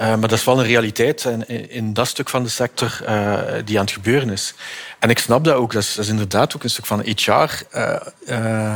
Uh, 0.02 0.08
maar 0.08 0.22
dat 0.22 0.32
is 0.32 0.44
wel 0.44 0.60
een 0.60 0.66
realiteit 0.66 1.26
in, 1.26 1.70
in 1.70 1.94
dat 1.94 2.08
stuk 2.08 2.30
van 2.30 2.44
de 2.44 2.50
sector 2.50 3.02
uh, 3.02 3.42
die 3.66 3.78
aan 3.78 3.86
het 3.86 3.94
gebeuren 3.94 4.30
is. 4.30 4.54
En 5.00 5.10
ik 5.10 5.20
snap 5.20 5.44
dat 5.44 5.56
ook. 5.56 5.74
Dat 5.74 5.84
is, 5.84 5.96
dat 5.96 6.04
is 6.04 6.12
inderdaad 6.12 6.56
ook 6.56 6.64
een 6.64 6.70
stuk 6.70 6.86
van 6.86 7.00
HR. 7.00 7.64
Uh, 8.30 8.76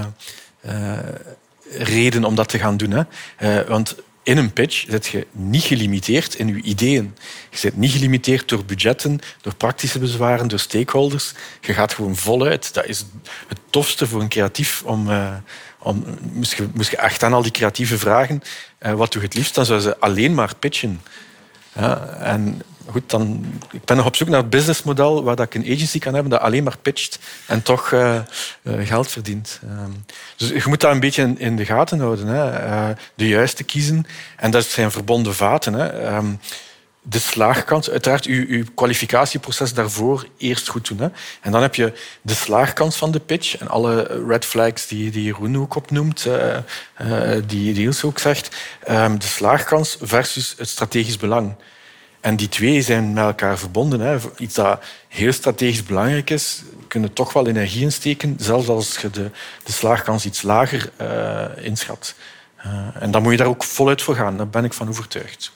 reden 1.72 2.24
om 2.24 2.36
dat 2.36 2.50
te 2.50 2.60
gaan 2.60 2.78
doen. 2.78 2.92
Hè. 2.92 3.66
Want 3.66 3.96
in 4.24 4.38
een 4.38 4.54
pitch 4.54 4.86
zit 4.88 5.08
je 5.08 5.28
niet 5.32 5.64
gelimiteerd 5.64 6.36
in 6.36 6.48
je 6.48 6.62
ideeën. 6.62 7.16
Je 7.50 7.58
zit 7.58 7.78
niet 7.78 7.92
gelimiteerd 7.92 8.50
door 8.50 8.66
budgetten, 8.66 9.20
door 9.42 9.56
praktische 9.56 10.00
bezwaren, 10.00 10.48
door 10.48 10.60
stakeholders. 10.60 11.34
Je 11.62 11.74
gaat 11.74 11.94
gewoon 11.94 12.16
voluit. 12.16 12.74
Dat 12.74 12.86
is 12.86 13.06
het 13.48 13.60
tofste 13.70 14.08
voor 14.08 14.22
een 14.22 14.30
creatief 14.30 14.84
om... 14.86 15.10
Uh, 15.10 15.34
om 15.82 16.04
moest, 16.34 16.54
je, 16.54 16.68
moest 16.74 16.92
je 16.92 16.98
echt 16.98 17.24
aan 17.24 17.34
al 17.34 17.42
die 17.42 17.52
creatieve 17.52 17.98
vragen, 17.98 18.42
uh, 18.82 18.92
wat 18.92 19.12
doe 19.12 19.22
je 19.22 19.28
het 19.28 19.38
liefst? 19.38 19.56
Dan 19.56 19.66
zou 19.66 19.80
ze 19.80 20.00
alleen 20.00 20.34
maar 20.34 20.56
pitchen. 20.56 21.02
Ja, 21.74 22.08
en 22.20 22.62
goed, 22.90 23.10
dan, 23.10 23.46
ik 23.72 23.84
ben 23.86 23.98
nog 23.98 24.06
op 24.06 24.16
zoek 24.16 24.28
naar 24.28 24.40
het 24.40 24.50
businessmodel 24.50 25.24
waar 25.24 25.36
dat 25.36 25.46
ik 25.46 25.54
een 25.54 25.74
agency 25.74 26.00
kan 26.00 26.14
hebben 26.14 26.32
dat 26.32 26.42
alleen 26.42 26.64
maar 26.64 26.78
pitcht 26.78 27.20
en 27.46 27.62
toch 27.62 27.92
uh, 27.92 28.16
uh, 28.64 28.88
geld 28.88 29.12
verdient. 29.12 29.60
Uh, 29.64 29.72
dus 30.36 30.50
je 30.50 30.64
moet 30.66 30.82
dat 30.82 30.92
een 30.92 31.00
beetje 31.00 31.22
in, 31.22 31.40
in 31.40 31.56
de 31.56 31.66
gaten 31.66 32.00
houden. 32.00 32.28
Hè. 32.28 32.50
Eh, 32.50 32.90
de 33.16 33.28
juiste 33.28 33.64
kiezen. 33.64 34.06
En 34.36 34.52
dat 34.52 34.66
zijn 34.66 34.92
verbonden 34.92 35.36
vaten. 35.36 35.74
Hè. 35.74 36.18
Ehm, 37.00 37.12
de 37.12 37.20
slaagkans, 37.20 37.90
uiteraard 37.90 38.26
uw, 38.26 38.46
uw 38.48 38.64
kwalificatieproces 38.76 39.74
daarvoor 39.74 40.28
eerst 40.38 40.68
goed 40.68 40.88
doen. 40.88 41.00
Hè. 41.00 41.08
En 41.42 41.52
dan 41.52 41.62
heb 41.62 41.76
je 41.76 41.94
de 42.22 42.34
slaagkans 42.34 42.96
van 42.96 43.12
de 43.12 43.20
pitch 43.20 43.58
en 43.58 43.68
alle 43.68 44.24
red 44.28 44.46
flags 44.46 44.88
die, 44.88 45.12
die 45.12 45.24
Jeroen 45.24 45.58
ook 45.58 45.76
opnoemt, 45.76 46.26
uh, 46.26 46.58
uh, 47.02 47.42
die 47.46 47.74
Niels 47.74 48.04
ook 48.04 48.20
zegt. 48.20 48.56
Um, 48.90 49.20
de 49.20 49.26
slaagkans 49.26 49.98
versus 50.02 50.56
het 50.58 50.68
strategisch 50.68 51.18
belang. 51.18 51.56
En 52.22 52.36
die 52.36 52.50
twee 52.50 52.82
zijn 52.82 53.14
met 53.14 53.24
elkaar 53.24 53.58
verbonden. 53.58 54.00
Hè. 54.00 54.18
Iets 54.38 54.54
dat 54.54 54.84
heel 55.08 55.34
strategisch 55.34 55.84
belangrijk 55.84 56.30
is, 56.30 56.62
kunnen 56.88 57.14
toch 57.14 57.34
wel 57.34 57.48
energie 57.48 57.82
insteken, 57.82 58.36
zelfs 58.40 58.68
als 58.68 58.98
je 58.98 59.10
de, 59.10 59.32
de 59.64 59.72
slaagkans 59.72 60.26
iets 60.26 60.42
lager 60.42 60.92
uh, 61.02 61.66
inschat. 61.66 62.16
Uh, 62.66 63.02
en 63.02 63.12
dan 63.12 63.22
moet 63.22 63.32
je 63.32 63.38
daar 63.38 63.48
ook 63.48 63.64
voluit 63.64 64.02
voor 64.02 64.16
gaan. 64.16 64.38
Daar 64.38 64.48
ben 64.48 64.64
ik 64.64 64.74
van 64.74 64.88
overtuigd. 64.88 65.52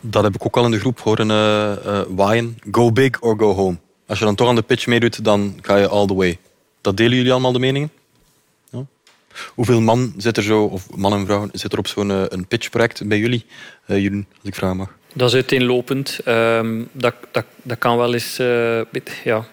Dat 0.00 0.22
heb 0.22 0.34
ik 0.34 0.44
ook 0.44 0.56
al 0.56 0.64
in 0.64 0.70
de 0.70 0.78
groep 0.78 1.00
horen 1.00 1.30
uh, 1.30 1.72
uh, 1.86 2.00
waaien. 2.08 2.58
Go 2.70 2.92
big 2.92 3.20
or 3.20 3.38
go 3.38 3.54
home. 3.54 3.76
Als 4.06 4.18
je 4.18 4.24
dan 4.24 4.34
toch 4.34 4.48
aan 4.48 4.54
de 4.54 4.62
pitch 4.62 4.86
meedoet, 4.86 5.24
dan 5.24 5.58
ga 5.62 5.76
je 5.76 5.88
all 5.88 6.06
the 6.06 6.14
way. 6.14 6.38
Dat 6.80 6.96
delen 6.96 7.16
jullie 7.16 7.32
allemaal 7.32 7.52
de 7.52 7.58
meningen? 7.58 7.90
Ja? 8.70 8.84
Hoeveel 9.54 9.80
man 9.80 10.14
zit 10.16 10.36
er 10.36 10.42
zo, 10.42 10.64
of 10.64 10.96
man 10.96 11.12
en 11.12 11.26
vrouw, 11.26 11.48
zit 11.52 11.72
er 11.72 11.78
op 11.78 11.86
zo'n 11.86 12.08
een 12.08 12.46
pitchproject 12.46 13.08
bij 13.08 13.18
jullie? 13.18 13.46
jullie, 13.86 14.26
als 14.38 14.48
ik 14.48 14.54
vragen 14.54 14.76
mag. 14.76 14.96
Dat 15.12 15.28
is 15.28 15.34
uiteenlopend. 15.34 16.20
Um, 16.24 16.88
dat, 16.92 17.14
dat, 17.30 17.44
dat 17.62 17.78
kan 17.78 17.96
wel 17.96 18.14
eens... 18.14 18.38
Uh, 18.38 18.80
ja, 19.24 19.46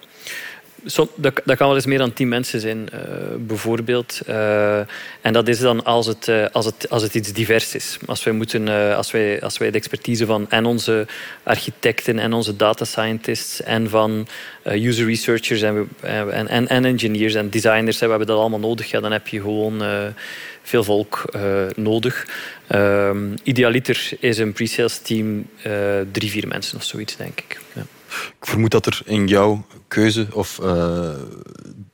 Dat, 0.86 1.10
dat, 1.15 1.58
kan 1.58 1.68
wel 1.68 1.75
eens 1.75 1.86
meer 1.86 1.98
dan 1.98 2.13
tien 2.13 2.27
mensen 2.27 2.60
zijn, 2.60 2.89
uh, 2.94 3.00
bijvoorbeeld. 3.38 4.22
Uh, 4.30 4.77
en 5.22 5.34
dat 5.34 5.48
is 5.48 5.60
dan 5.60 5.84
als 5.84 6.08
het, 6.08 6.27
uh, 6.27 6.46
als 6.51 6.65
het, 6.65 6.89
als 6.89 7.04
het 7.04 7.15
iets 7.15 7.34
divers 7.34 7.75
is. 7.75 7.98
Als 8.06 8.24
wij, 8.24 8.34
moeten, 8.34 8.96
als, 8.96 9.12
wij, 9.12 9.42
als 9.42 9.58
wij 9.58 9.72
de 9.72 9.77
expertise 9.77 10.25
van 10.25 10.50
en 10.50 10.65
onze 10.65 11.08
architecten 11.44 12.20
en 12.20 12.34
onze 12.34 12.56
data 12.56 12.86
scientists 12.86 13.62
en 13.62 13.89
van 13.89 14.27
user 14.63 15.06
researchers 15.06 15.62
en, 15.62 15.89
en, 16.01 16.48
en, 16.48 16.68
en, 16.68 16.86
engineers 16.86 17.34
en 17.34 17.50
designers, 17.50 18.00
we 18.00 18.08
hebben 18.08 18.27
dat 18.27 18.39
allemaal 18.39 18.60
nodig, 18.60 18.92
ja, 18.92 19.00
dan 19.00 19.12
heb 19.12 19.27
je 19.27 19.42
gewoon 19.42 19.84
veel 20.62 20.84
volk 20.84 21.25
nodig. 21.75 22.27
Um, 22.70 23.34
idealiter 23.44 24.10
is 24.20 24.38
een 24.38 24.54
pre-sales 24.54 24.98
team 24.98 25.48
drie, 26.12 26.30
vier 26.30 26.48
mensen 26.48 26.77
of 26.77 26.84
zoiets, 26.84 27.15
denk 27.15 27.39
ik. 27.39 27.60
Ja. 27.74 27.86
Ik 28.39 28.48
vermoed 28.48 28.72
dat 28.72 28.86
er 28.86 29.01
in 29.05 29.27
jouw 29.27 29.65
keuze 29.88 30.27
of 30.31 30.60
uh, 30.63 31.10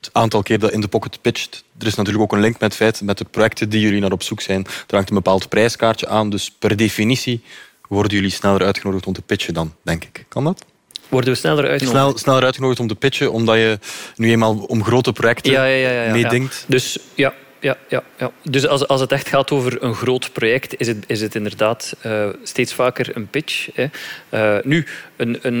het 0.00 0.10
aantal 0.12 0.42
keer 0.42 0.58
dat 0.58 0.70
in 0.70 0.80
de 0.80 0.88
pocket 0.88 1.20
pitcht, 1.20 1.64
er 1.78 1.86
is 1.86 1.94
natuurlijk 1.94 2.24
ook 2.24 2.32
een 2.32 2.40
link 2.40 2.52
met 2.52 2.62
het 2.62 2.74
feit, 2.74 3.02
met 3.02 3.18
de 3.18 3.24
projecten 3.24 3.68
die 3.68 3.80
jullie 3.80 4.00
naar 4.00 4.12
op 4.12 4.22
zoek 4.22 4.40
zijn, 4.40 4.64
er 4.66 4.94
hangt 4.94 5.08
een 5.08 5.14
bepaald 5.14 5.48
prijskaartje 5.48 6.08
aan, 6.08 6.30
dus 6.30 6.50
per 6.58 6.76
definitie 6.76 7.42
worden 7.88 8.16
jullie 8.16 8.30
sneller 8.30 8.62
uitgenodigd 8.62 9.06
om 9.06 9.12
te 9.12 9.22
pitchen 9.22 9.54
dan, 9.54 9.74
denk 9.82 10.04
ik. 10.04 10.24
Kan 10.28 10.44
dat? 10.44 10.64
Worden 11.08 11.32
we 11.32 11.38
sneller 11.38 11.68
uitgenodigd? 11.68 12.04
Snel, 12.04 12.18
sneller 12.18 12.44
uitgenodigd 12.44 12.80
om 12.80 12.86
te 12.86 12.94
pitchen, 12.94 13.32
omdat 13.32 13.56
je 13.56 13.78
nu 14.16 14.30
eenmaal 14.30 14.56
om 14.56 14.84
grote 14.84 15.12
projecten 15.12 15.52
ja, 15.52 15.64
ja, 15.64 16.04
ja, 16.04 16.12
meedenkt? 16.12 16.64
Dus 16.68 16.98
ja, 17.14 17.34
ja, 17.60 17.76
ja, 17.88 18.02
ja. 18.18 18.30
Dus 18.42 18.66
als, 18.66 18.88
als 18.88 19.00
het 19.00 19.12
echt 19.12 19.28
gaat 19.28 19.50
over 19.50 19.82
een 19.82 19.94
groot 19.94 20.32
project, 20.32 20.80
is 20.80 20.86
het, 20.86 21.04
is 21.06 21.20
het 21.20 21.34
inderdaad 21.34 21.96
uh, 22.06 22.28
steeds 22.42 22.74
vaker 22.74 23.16
een 23.16 23.26
pitch. 23.26 23.68
Hè. 23.74 23.86
Uh, 24.30 24.64
nu, 24.64 24.86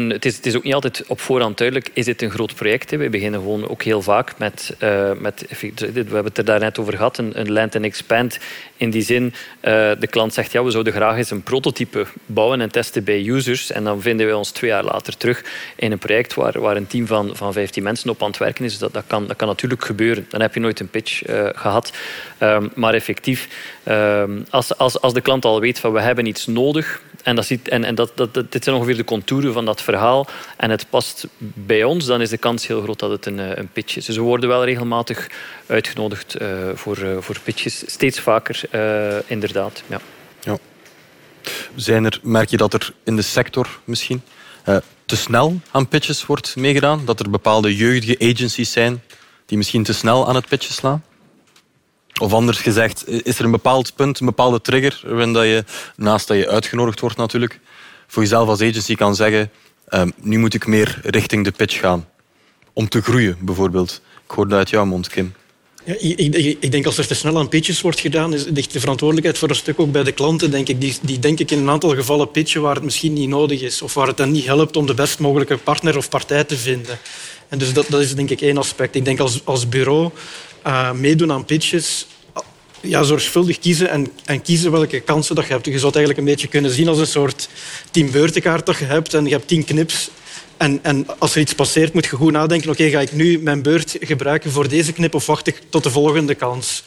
het, 0.08 0.24
is, 0.24 0.36
het 0.36 0.46
is 0.46 0.56
ook 0.56 0.62
niet 0.62 0.74
altijd 0.74 1.04
op 1.06 1.20
voorhand 1.20 1.58
duidelijk, 1.58 1.90
is 1.92 2.04
dit 2.04 2.22
een 2.22 2.30
groot 2.30 2.54
project? 2.54 2.90
Hè. 2.90 2.96
We 2.96 3.08
beginnen 3.08 3.40
gewoon 3.40 3.68
ook 3.68 3.82
heel 3.82 4.02
vaak 4.02 4.38
met, 4.38 4.74
uh, 4.82 5.10
met 5.18 5.44
we 5.48 5.92
hebben 5.94 6.24
het 6.24 6.38
er 6.38 6.44
daarnet 6.44 6.78
over 6.78 6.92
gehad, 6.92 7.18
een, 7.18 7.52
land 7.52 7.76
and 7.76 7.84
expand. 7.84 8.38
In 8.76 8.90
die 8.90 9.02
zin, 9.02 9.34
de 9.60 10.06
klant 10.10 10.34
zegt, 10.34 10.52
ja, 10.52 10.64
we 10.64 10.70
zouden 10.70 10.92
graag 10.92 11.16
eens 11.16 11.30
een 11.30 11.42
prototype 11.42 12.06
bouwen 12.26 12.60
en 12.60 12.70
testen 12.70 13.04
bij 13.04 13.24
users. 13.24 13.70
En 13.70 13.84
dan 13.84 14.00
vinden 14.00 14.26
we 14.26 14.36
ons 14.36 14.50
twee 14.50 14.70
jaar 14.70 14.84
later 14.84 15.16
terug 15.16 15.44
in 15.76 15.92
een 15.92 15.98
project 15.98 16.34
waar, 16.34 16.60
waar 16.60 16.76
een 16.76 16.86
team 16.86 17.06
van, 17.06 17.36
van 17.36 17.52
15 17.52 17.82
mensen 17.82 18.10
op 18.10 18.22
aan 18.22 18.28
het 18.28 18.38
werken 18.38 18.64
is. 18.64 18.70
Dus 18.70 18.80
dat, 18.80 18.92
dat, 18.92 19.04
kan, 19.06 19.26
dat 19.26 19.36
kan 19.36 19.48
natuurlijk 19.48 19.84
gebeuren. 19.84 20.26
Dan 20.28 20.40
heb 20.40 20.54
je 20.54 20.60
nooit 20.60 20.80
een 20.80 20.88
pitch 20.88 21.22
gehad. 21.54 21.92
Um, 22.42 22.70
maar 22.74 22.94
effectief, 22.94 23.48
um, 23.88 24.46
als, 24.50 24.76
als, 24.78 25.00
als 25.00 25.12
de 25.12 25.20
klant 25.20 25.44
al 25.44 25.60
weet 25.60 25.78
van 25.78 25.92
we 25.92 26.00
hebben 26.00 26.26
iets 26.26 26.46
nodig 26.46 27.02
en, 27.22 27.36
dat, 27.36 27.46
ziet, 27.46 27.68
en, 27.68 27.84
en 27.84 27.94
dat, 27.94 28.12
dat, 28.14 28.34
dat, 28.34 28.52
dit 28.52 28.64
zijn 28.64 28.76
ongeveer 28.76 28.96
de 28.96 29.04
contouren 29.04 29.52
van 29.52 29.64
dat 29.64 29.82
verhaal 29.82 30.26
en 30.56 30.70
het 30.70 30.86
past 30.90 31.26
bij 31.38 31.84
ons, 31.84 32.04
dan 32.06 32.20
is 32.20 32.30
de 32.30 32.38
kans 32.38 32.66
heel 32.66 32.82
groot 32.82 32.98
dat 32.98 33.10
het 33.10 33.26
een, 33.26 33.58
een 33.58 33.68
pitch 33.68 33.96
is. 33.96 34.04
Dus 34.04 34.16
we 34.16 34.22
worden 34.22 34.48
wel 34.48 34.64
regelmatig 34.64 35.30
uitgenodigd 35.66 36.40
uh, 36.42 36.48
voor, 36.74 36.98
uh, 36.98 37.16
voor 37.20 37.40
pitches. 37.40 37.82
Steeds 37.86 38.20
vaker, 38.20 38.60
inderdaad. 39.26 39.82
Ja. 39.86 40.00
ja. 40.40 40.58
Zijn 41.74 42.04
er, 42.04 42.18
merk 42.22 42.50
je 42.50 42.56
dat 42.56 42.74
er 42.74 42.92
in 43.04 43.16
de 43.16 43.22
sector 43.22 43.80
misschien 43.84 44.22
te 45.06 45.16
snel 45.16 45.60
aan 45.70 45.88
pitches 45.88 46.26
wordt 46.26 46.56
meegedaan? 46.56 47.04
Dat 47.04 47.20
er 47.20 47.30
bepaalde 47.30 47.76
jeugdige 47.76 48.32
agencies 48.32 48.72
zijn 48.72 49.02
die 49.46 49.56
misschien 49.56 49.82
te 49.82 49.92
snel 49.92 50.28
aan 50.28 50.34
het 50.34 50.48
pitchen 50.48 50.74
slaan? 50.74 51.02
Of 52.20 52.32
anders 52.32 52.58
gezegd, 52.58 53.08
is 53.08 53.38
er 53.38 53.44
een 53.44 53.50
bepaald 53.50 53.94
punt, 53.94 54.20
een 54.20 54.26
bepaalde 54.26 54.60
trigger, 54.60 55.00
waarin 55.06 55.32
dat 55.32 55.44
je, 55.44 55.64
naast 55.96 56.28
dat 56.28 56.36
je 56.36 56.48
uitgenodigd 56.48 57.00
wordt 57.00 57.16
natuurlijk, 57.16 57.60
voor 58.06 58.22
jezelf 58.22 58.48
als 58.48 58.60
agency 58.60 58.94
kan 58.94 59.14
zeggen, 59.14 59.50
um, 59.90 60.12
nu 60.16 60.38
moet 60.38 60.54
ik 60.54 60.66
meer 60.66 61.00
richting 61.02 61.44
de 61.44 61.50
pitch 61.50 61.80
gaan. 61.80 62.08
Om 62.72 62.88
te 62.88 63.02
groeien, 63.02 63.36
bijvoorbeeld. 63.40 64.00
Ik 64.24 64.30
hoor 64.30 64.48
dat 64.48 64.58
uit 64.58 64.70
jouw 64.70 64.84
mond, 64.84 65.08
Kim. 65.08 65.34
Ja, 65.84 65.94
ik, 65.98 66.56
ik, 66.60 66.70
denk 66.70 66.86
als 66.86 66.98
er 66.98 67.06
te 67.06 67.14
snel 67.14 67.38
aan 67.38 67.48
pitches 67.48 67.80
wordt 67.80 68.00
gedaan, 68.00 68.34
is, 68.34 68.44
ligt 68.44 68.72
de 68.72 68.80
verantwoordelijkheid 68.80 69.38
voor 69.38 69.48
een 69.48 69.54
stuk 69.54 69.80
ook 69.80 69.92
bij 69.92 70.02
de 70.02 70.12
klanten. 70.12 70.50
Denk 70.50 70.68
ik. 70.68 70.80
Die, 70.80 70.96
die 71.02 71.18
denk 71.18 71.38
ik 71.38 71.50
in 71.50 71.58
een 71.58 71.70
aantal 71.70 71.94
gevallen 71.94 72.30
pitchen 72.30 72.62
waar 72.62 72.74
het 72.74 72.84
misschien 72.84 73.12
niet 73.12 73.28
nodig 73.28 73.60
is. 73.60 73.82
Of 73.82 73.94
waar 73.94 74.06
het 74.06 74.16
dan 74.16 74.30
niet 74.30 74.44
helpt 74.44 74.76
om 74.76 74.86
de 74.86 74.94
best 74.94 75.18
mogelijke 75.18 75.56
partner 75.56 75.96
of 75.96 76.08
partij 76.08 76.44
te 76.44 76.56
vinden. 76.56 76.98
En 77.48 77.58
dus 77.58 77.72
dat, 77.72 77.86
dat 77.88 78.00
is 78.00 78.14
denk 78.14 78.30
ik 78.30 78.40
één 78.40 78.58
aspect. 78.58 78.94
Ik 78.94 79.04
denk 79.04 79.20
als, 79.20 79.40
als 79.44 79.68
bureau 79.68 80.10
uh, 80.66 80.92
meedoen 80.92 81.32
aan 81.32 81.44
pitches, 81.44 82.06
ja, 82.80 83.02
zorgvuldig 83.02 83.58
kiezen 83.58 83.90
en, 83.90 84.12
en 84.24 84.42
kiezen 84.42 84.70
welke 84.70 85.00
kansen 85.00 85.34
dat 85.34 85.46
je 85.46 85.52
hebt. 85.52 85.64
Je 85.64 85.72
zou 85.72 85.86
het 85.86 85.96
eigenlijk 85.96 86.26
een 86.26 86.32
beetje 86.32 86.48
kunnen 86.48 86.70
zien 86.70 86.88
als 86.88 86.98
een 86.98 87.06
soort 87.06 87.48
teambeurtenkaart 87.90 88.66
dat 88.66 88.76
je 88.76 88.84
hebt 88.84 89.14
en 89.14 89.24
je 89.24 89.30
hebt 89.30 89.48
tien 89.48 89.64
knips. 89.64 90.10
En, 90.56 90.78
en 90.82 91.06
als 91.18 91.34
er 91.34 91.40
iets 91.40 91.54
passeert, 91.54 91.94
moet 91.94 92.04
je 92.04 92.16
goed 92.16 92.32
nadenken. 92.32 92.70
Oké, 92.70 92.88
ga 92.88 93.00
ik 93.00 93.12
nu 93.12 93.38
mijn 93.38 93.62
beurt 93.62 93.96
gebruiken 94.00 94.50
voor 94.50 94.68
deze 94.68 94.92
knip 94.92 95.14
of 95.14 95.26
wacht 95.26 95.46
ik 95.46 95.62
tot 95.68 95.82
de 95.82 95.90
volgende 95.90 96.34
kans? 96.34 96.84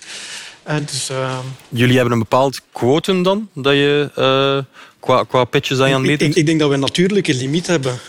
Uh, 0.67 0.75
dus, 0.85 1.09
uh... 1.09 1.38
Jullie 1.69 1.95
hebben 1.95 2.13
een 2.13 2.19
bepaald 2.19 2.61
quotum 2.71 3.23
dan, 3.23 3.49
dat 3.53 3.73
je 3.73 4.09
uh, 4.17 4.81
qua, 4.99 5.23
qua 5.23 5.43
pitches 5.43 5.79
aan 5.79 5.89
je 5.89 5.95
aan 5.95 6.05
ik, 6.05 6.21
ik, 6.21 6.35
ik, 6.35 6.45
denk 6.45 6.59
dat 6.59 6.67
we 6.67 6.73
een 6.73 6.79
natuurlijke 6.79 7.33
limiet 7.33 7.67
hebben. 7.67 7.99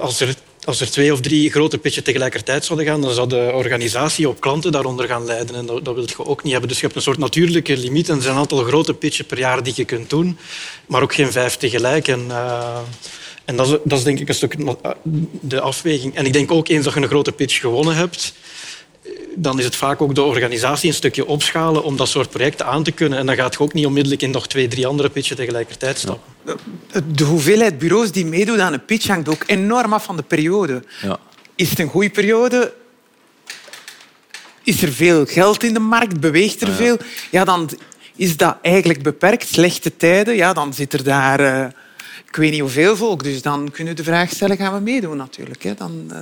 Als 0.00 0.20
er 0.20 0.34
als 0.64 0.80
er 0.80 0.90
twee 0.90 1.12
of 1.12 1.20
drie 1.20 1.50
grote 1.50 1.78
pitchen 1.78 2.04
tegelijkertijd 2.04 2.64
zouden 2.64 2.86
gaan, 2.86 3.00
dan 3.00 3.14
zou 3.14 3.28
de 3.28 3.50
organisatie 3.54 4.28
op 4.28 4.40
klanten 4.40 4.72
daaronder 4.72 5.06
gaan 5.06 5.24
lijden. 5.24 5.54
En 5.54 5.66
dat, 5.66 5.94
wil 5.94 6.04
je 6.06 6.26
ook 6.26 6.42
niet 6.42 6.52
hebben. 6.52 6.70
Dus 6.70 6.78
je 6.78 6.84
hebt 6.84 6.96
een 6.96 7.02
soort 7.02 7.18
natuurlijke 7.18 7.76
limiet. 7.76 8.08
En 8.08 8.16
er 8.16 8.22
zijn 8.22 8.34
een 8.34 8.40
aantal 8.40 8.64
grote 8.64 8.94
pitchen 8.94 9.26
per 9.26 9.38
jaar 9.38 9.62
die 9.62 9.72
je 9.76 9.84
kunt 9.84 10.10
doen, 10.10 10.38
maar 10.86 11.02
ook 11.02 11.14
geen 11.14 11.32
vijf 11.32 11.56
tegelijk. 11.56 12.08
En, 12.08 12.24
uh, 12.28 12.78
en 13.44 13.56
dat, 13.56 13.66
is, 13.66 13.76
dat 13.84 13.98
is 13.98 14.04
denk 14.04 14.20
ik 14.20 14.28
een 14.28 14.34
stuk 14.34 14.56
de 15.40 15.60
afweging. 15.60 16.14
En 16.14 16.26
ik 16.26 16.32
denk 16.32 16.50
ook 16.50 16.68
eens 16.68 16.84
dat 16.84 16.94
je 16.94 17.00
een 17.00 17.08
grote 17.08 17.32
pitch 17.32 17.60
gewonnen 17.60 17.96
hebt, 17.96 18.34
dan 19.36 19.58
is 19.58 19.64
het 19.64 19.76
vaak 19.76 20.02
ook 20.02 20.14
de 20.14 20.22
organisatie 20.22 20.88
een 20.88 20.94
stukje 20.94 21.26
opschalen 21.26 21.84
om 21.84 21.96
dat 21.96 22.08
soort 22.08 22.30
projecten 22.30 22.66
aan 22.66 22.82
te 22.82 22.92
kunnen. 22.92 23.18
En 23.18 23.26
dan 23.26 23.34
gaat 23.34 23.54
je 23.54 23.60
ook 23.60 23.72
niet 23.72 23.86
onmiddellijk 23.86 24.22
in 24.22 24.30
nog 24.30 24.46
twee, 24.46 24.68
drie 24.68 24.86
andere 24.86 25.10
pitchen 25.10 25.36
tegelijkertijd 25.36 25.98
stappen. 25.98 26.32
De 27.14 27.24
hoeveelheid 27.24 27.78
bureaus 27.78 28.12
die 28.12 28.26
meedoen 28.26 28.60
aan 28.60 28.72
een 28.72 28.84
pitch 28.84 29.06
hangt 29.06 29.28
ook 29.28 29.42
enorm 29.46 29.92
af 29.92 30.04
van 30.04 30.16
de 30.16 30.22
periode. 30.22 30.82
Ja. 31.02 31.18
Is 31.54 31.70
het 31.70 31.78
een 31.78 31.88
goede 31.88 32.10
periode? 32.10 32.74
Is 34.62 34.82
er 34.82 34.92
veel 34.92 35.26
geld 35.26 35.62
in 35.62 35.74
de 35.74 35.80
markt? 35.80 36.20
Beweegt 36.20 36.62
er 36.62 36.72
veel? 36.72 36.96
Ja, 37.30 37.44
dan 37.44 37.70
is 38.16 38.36
dat 38.36 38.56
eigenlijk 38.62 39.02
beperkt. 39.02 39.48
Slechte 39.48 39.96
tijden, 39.96 40.34
ja, 40.34 40.52
dan 40.52 40.74
zit 40.74 40.92
er 40.92 41.04
daar... 41.04 41.40
Uh, 41.40 41.66
ik 42.28 42.36
weet 42.40 42.50
niet 42.50 42.60
hoeveel 42.60 42.96
volk. 42.96 43.22
Dus 43.22 43.42
dan 43.42 43.70
kunnen 43.70 43.94
we 43.94 44.02
de 44.02 44.08
vraag 44.08 44.30
stellen, 44.30 44.56
gaan 44.56 44.74
we 44.74 44.80
meedoen 44.80 45.16
natuurlijk. 45.16 45.62
Hè? 45.62 45.74
Dan, 45.74 46.08
uh, 46.12 46.18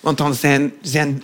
want 0.00 0.18
dan 0.18 0.34
zijn, 0.34 0.72
zijn 0.80 1.22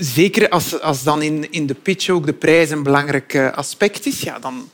zeker 0.00 0.48
als, 0.48 0.80
als 0.80 1.02
dan 1.02 1.22
in, 1.22 1.52
in 1.52 1.66
de 1.66 1.74
pitch 1.74 2.08
ook 2.08 2.26
de 2.26 2.32
prijs 2.32 2.70
een 2.70 2.82
belangrijk 2.82 3.34
eh, 3.34 3.52
aspect 3.52 4.06
is, 4.06 4.20
ja, 4.20 4.38
dan, 4.38 4.70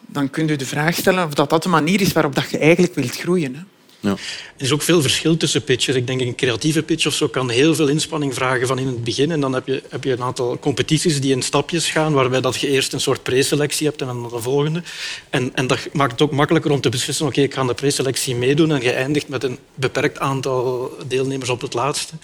dan 0.00 0.30
kun 0.30 0.46
je 0.46 0.56
de 0.56 0.66
vraag 0.66 0.94
stellen 0.94 1.24
of 1.24 1.34
dat, 1.34 1.50
dat 1.50 1.62
de 1.62 1.68
manier 1.68 2.00
is 2.00 2.12
waarop 2.12 2.34
dat 2.34 2.50
je 2.50 2.58
eigenlijk 2.58 2.94
wilt 2.94 3.16
groeien. 3.16 3.54
Hè. 3.54 3.60
Ja. 4.00 4.10
Er 4.56 4.64
is 4.64 4.72
ook 4.72 4.82
veel 4.82 5.00
verschil 5.00 5.36
tussen 5.36 5.64
pitches. 5.64 5.94
Ik 5.94 6.06
denk 6.06 6.20
een 6.20 6.34
creatieve 6.34 6.82
pitch 6.82 7.06
of 7.06 7.14
zo 7.14 7.28
kan 7.28 7.50
heel 7.50 7.74
veel 7.74 7.88
inspanning 7.88 8.34
vragen 8.34 8.66
van 8.66 8.78
in 8.78 8.86
het 8.86 9.04
begin. 9.04 9.30
En 9.30 9.40
dan 9.40 9.52
heb 9.52 9.66
je, 9.66 9.82
heb 9.88 10.04
je 10.04 10.12
een 10.12 10.22
aantal 10.22 10.58
competities 10.58 11.20
die 11.20 11.32
in 11.32 11.42
stapjes 11.42 11.90
gaan, 11.90 12.12
waarbij 12.12 12.40
dat 12.40 12.56
je 12.56 12.68
eerst 12.68 12.92
een 12.92 13.00
soort 13.00 13.22
preselectie 13.22 13.86
hebt 13.86 14.00
en 14.00 14.06
dan 14.06 14.22
de 14.22 14.40
volgende. 14.40 14.82
En, 15.30 15.54
en 15.54 15.66
dat 15.66 15.88
maakt 15.92 16.12
het 16.12 16.22
ook 16.22 16.32
makkelijker 16.32 16.70
om 16.70 16.80
te 16.80 16.88
beslissen, 16.88 17.26
oké, 17.26 17.40
ik 17.40 17.54
ga 17.54 17.60
aan 17.60 17.66
de 17.66 17.74
preselectie 17.74 18.34
meedoen 18.34 18.72
en 18.72 18.82
je 18.82 18.92
eindigt 18.92 19.28
met 19.28 19.44
een 19.44 19.58
beperkt 19.74 20.18
aantal 20.18 20.90
deelnemers 21.06 21.50
op 21.50 21.60
het 21.60 21.74
laatste. 21.74 22.14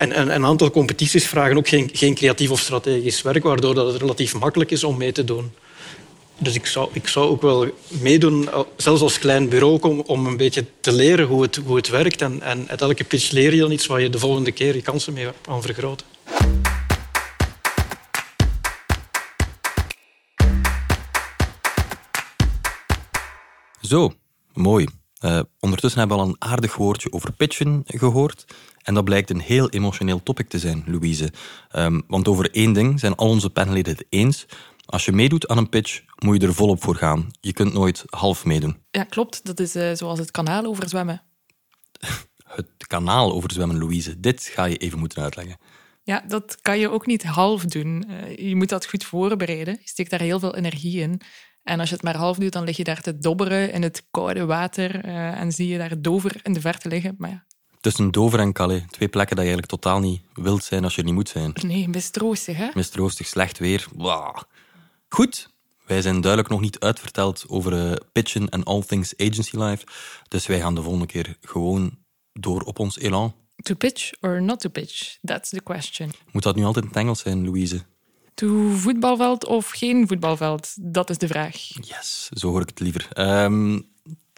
En, 0.00 0.12
en 0.12 0.34
een 0.34 0.44
aantal 0.44 0.70
competities 0.70 1.26
vragen 1.26 1.56
ook 1.56 1.68
geen, 1.68 1.90
geen 1.92 2.14
creatief 2.14 2.50
of 2.50 2.60
strategisch 2.60 3.22
werk, 3.22 3.42
waardoor 3.42 3.74
dat 3.74 3.92
het 3.92 4.00
relatief 4.00 4.34
makkelijk 4.34 4.70
is 4.70 4.84
om 4.84 4.96
mee 4.96 5.12
te 5.12 5.24
doen. 5.24 5.52
Dus 6.38 6.54
ik 6.54 6.66
zou, 6.66 6.88
ik 6.92 7.08
zou 7.08 7.28
ook 7.28 7.42
wel 7.42 7.66
meedoen, 7.88 8.48
zelfs 8.76 9.00
als 9.02 9.18
klein 9.18 9.48
bureau, 9.48 9.78
om, 9.80 10.00
om 10.00 10.26
een 10.26 10.36
beetje 10.36 10.64
te 10.80 10.92
leren 10.92 11.26
hoe 11.26 11.42
het, 11.42 11.56
hoe 11.56 11.76
het 11.76 11.88
werkt. 11.88 12.22
En, 12.22 12.42
en 12.42 12.64
uit 12.68 12.80
elke 12.80 13.04
pitch 13.04 13.30
leer 13.30 13.54
je 13.54 13.60
dan 13.60 13.70
iets 13.70 13.86
waar 13.86 14.00
je 14.00 14.10
de 14.10 14.18
volgende 14.18 14.52
keer 14.52 14.74
je 14.74 14.82
kansen 14.82 15.12
mee 15.12 15.26
kan 15.40 15.62
vergroten. 15.62 16.06
Zo, 23.80 24.12
mooi. 24.52 24.99
Uh, 25.20 25.40
ondertussen 25.58 26.00
hebben 26.00 26.16
we 26.16 26.22
al 26.22 26.28
een 26.28 26.50
aardig 26.50 26.76
woordje 26.76 27.12
over 27.12 27.32
pitchen 27.32 27.82
gehoord. 27.86 28.44
En 28.82 28.94
dat 28.94 29.04
blijkt 29.04 29.30
een 29.30 29.40
heel 29.40 29.70
emotioneel 29.70 30.22
topic 30.22 30.48
te 30.48 30.58
zijn, 30.58 30.82
Louise. 30.86 31.32
Um, 31.76 32.02
want 32.06 32.28
over 32.28 32.50
één 32.50 32.72
ding 32.72 33.00
zijn 33.00 33.14
al 33.14 33.28
onze 33.28 33.50
panelleden 33.50 33.92
het 33.92 34.06
eens. 34.08 34.46
Als 34.86 35.04
je 35.04 35.12
meedoet 35.12 35.48
aan 35.48 35.58
een 35.58 35.68
pitch, 35.68 36.02
moet 36.18 36.40
je 36.40 36.46
er 36.46 36.54
volop 36.54 36.82
voor 36.82 36.94
gaan. 36.94 37.30
Je 37.40 37.52
kunt 37.52 37.72
nooit 37.72 38.04
half 38.06 38.44
meedoen. 38.44 38.76
Ja, 38.90 39.04
klopt. 39.04 39.44
Dat 39.44 39.60
is 39.60 39.76
uh, 39.76 39.90
zoals 39.94 40.18
het 40.18 40.30
kanaal 40.30 40.64
overzwemmen. 40.64 41.22
het 42.44 42.86
kanaal 42.86 43.32
overzwemmen, 43.32 43.78
Louise. 43.78 44.20
Dit 44.20 44.42
ga 44.42 44.64
je 44.64 44.76
even 44.76 44.98
moeten 44.98 45.22
uitleggen. 45.22 45.56
Ja, 46.02 46.24
dat 46.28 46.58
kan 46.62 46.78
je 46.78 46.90
ook 46.90 47.06
niet 47.06 47.22
half 47.22 47.64
doen. 47.64 48.04
Uh, 48.08 48.48
je 48.48 48.56
moet 48.56 48.68
dat 48.68 48.86
goed 48.86 49.04
voorbereiden. 49.04 49.78
Je 49.80 49.88
steekt 49.88 50.10
daar 50.10 50.20
heel 50.20 50.38
veel 50.40 50.56
energie 50.56 51.00
in. 51.00 51.20
En 51.62 51.80
als 51.80 51.88
je 51.88 51.94
het 51.94 52.04
maar 52.04 52.16
half 52.16 52.36
doet, 52.36 52.52
dan 52.52 52.64
lig 52.64 52.76
je 52.76 52.84
daar 52.84 53.00
te 53.00 53.18
dobberen 53.18 53.72
in 53.72 53.82
het 53.82 54.04
koude 54.10 54.44
water 54.44 55.04
uh, 55.04 55.40
en 55.40 55.52
zie 55.52 55.68
je 55.68 55.78
daar 55.78 56.00
Dover 56.00 56.40
in 56.42 56.52
de 56.52 56.60
verte 56.60 56.88
liggen. 56.88 57.14
Maar 57.18 57.30
ja. 57.30 57.44
Tussen 57.80 58.10
Dover 58.10 58.38
en 58.38 58.52
Calais, 58.52 58.82
twee 58.90 59.08
plekken 59.08 59.36
dat 59.36 59.44
je 59.44 59.50
eigenlijk 59.50 59.82
totaal 59.82 60.00
niet 60.00 60.20
wilt 60.34 60.64
zijn 60.64 60.84
als 60.84 60.94
je 60.94 61.00
er 61.00 61.06
niet 61.06 61.14
moet 61.14 61.28
zijn. 61.28 61.52
Nee, 61.66 61.88
mistroostig, 61.88 62.56
hè? 62.56 62.68
Mistroostig, 62.74 63.26
slecht 63.26 63.58
weer. 63.58 63.86
Wow. 63.94 64.36
Goed, 65.08 65.50
wij 65.86 66.02
zijn 66.02 66.20
duidelijk 66.20 66.50
nog 66.50 66.60
niet 66.60 66.80
uitverteld 66.80 67.44
over 67.48 67.72
uh, 67.72 67.92
pitchen 68.12 68.48
en 68.48 68.64
all 68.64 68.82
things 68.82 69.16
agency 69.16 69.56
life. 69.56 69.86
Dus 70.28 70.46
wij 70.46 70.60
gaan 70.60 70.74
de 70.74 70.82
volgende 70.82 71.06
keer 71.06 71.36
gewoon 71.40 71.98
door 72.32 72.62
op 72.62 72.78
ons 72.78 72.98
elan. 72.98 73.34
To 73.62 73.74
pitch 73.74 74.12
or 74.20 74.42
not 74.42 74.60
to 74.60 74.68
pitch? 74.68 75.16
That's 75.22 75.50
the 75.50 75.62
question. 75.62 76.12
Moet 76.32 76.42
dat 76.42 76.56
nu 76.56 76.64
altijd 76.64 76.84
in 76.84 76.90
het 76.90 77.00
Engels 77.00 77.20
zijn, 77.20 77.44
Louise? 77.44 77.80
Voetbalveld 78.72 79.46
of 79.46 79.70
geen 79.70 80.08
voetbalveld? 80.08 80.74
Dat 80.80 81.10
is 81.10 81.18
de 81.18 81.26
vraag. 81.26 81.56
Yes, 81.80 82.28
zo 82.32 82.48
hoor 82.48 82.60
ik 82.60 82.68
het 82.68 82.80
liever. 82.80 83.08
Um, 83.44 83.88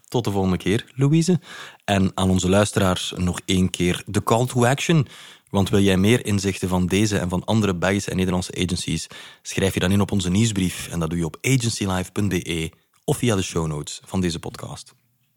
tot 0.08 0.24
de 0.24 0.30
volgende 0.30 0.56
keer, 0.56 0.84
Louise. 0.94 1.40
En 1.84 2.12
aan 2.14 2.30
onze 2.30 2.48
luisteraars 2.48 3.12
nog 3.16 3.40
één 3.44 3.70
keer 3.70 4.02
de 4.06 4.22
call 4.22 4.46
to 4.46 4.64
action. 4.66 5.06
Want 5.50 5.68
wil 5.68 5.80
jij 5.80 5.96
meer 5.96 6.26
inzichten 6.26 6.68
van 6.68 6.86
deze 6.86 7.18
en 7.18 7.28
van 7.28 7.44
andere 7.44 7.74
Belgische 7.74 8.10
en 8.10 8.16
Nederlandse 8.16 8.54
agencies, 8.54 9.06
schrijf 9.42 9.74
je 9.74 9.80
dan 9.80 9.92
in 9.92 10.00
op 10.00 10.12
onze 10.12 10.30
nieuwsbrief 10.30 10.88
en 10.88 10.98
dat 10.98 11.10
doe 11.10 11.18
je 11.18 11.24
op 11.24 11.36
agencylife.be 11.40 12.70
of 13.04 13.16
via 13.16 13.36
de 13.36 13.42
show 13.42 13.66
notes 13.66 14.00
van 14.04 14.20
deze 14.20 14.38
podcast. 14.38 14.94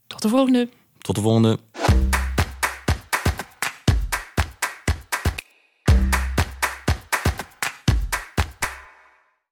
Tot 0.08 0.22
de 0.22 0.30
volgende. 0.30 0.70
Tot 0.98 1.16
de 1.16 1.22
volgende. 1.22 1.60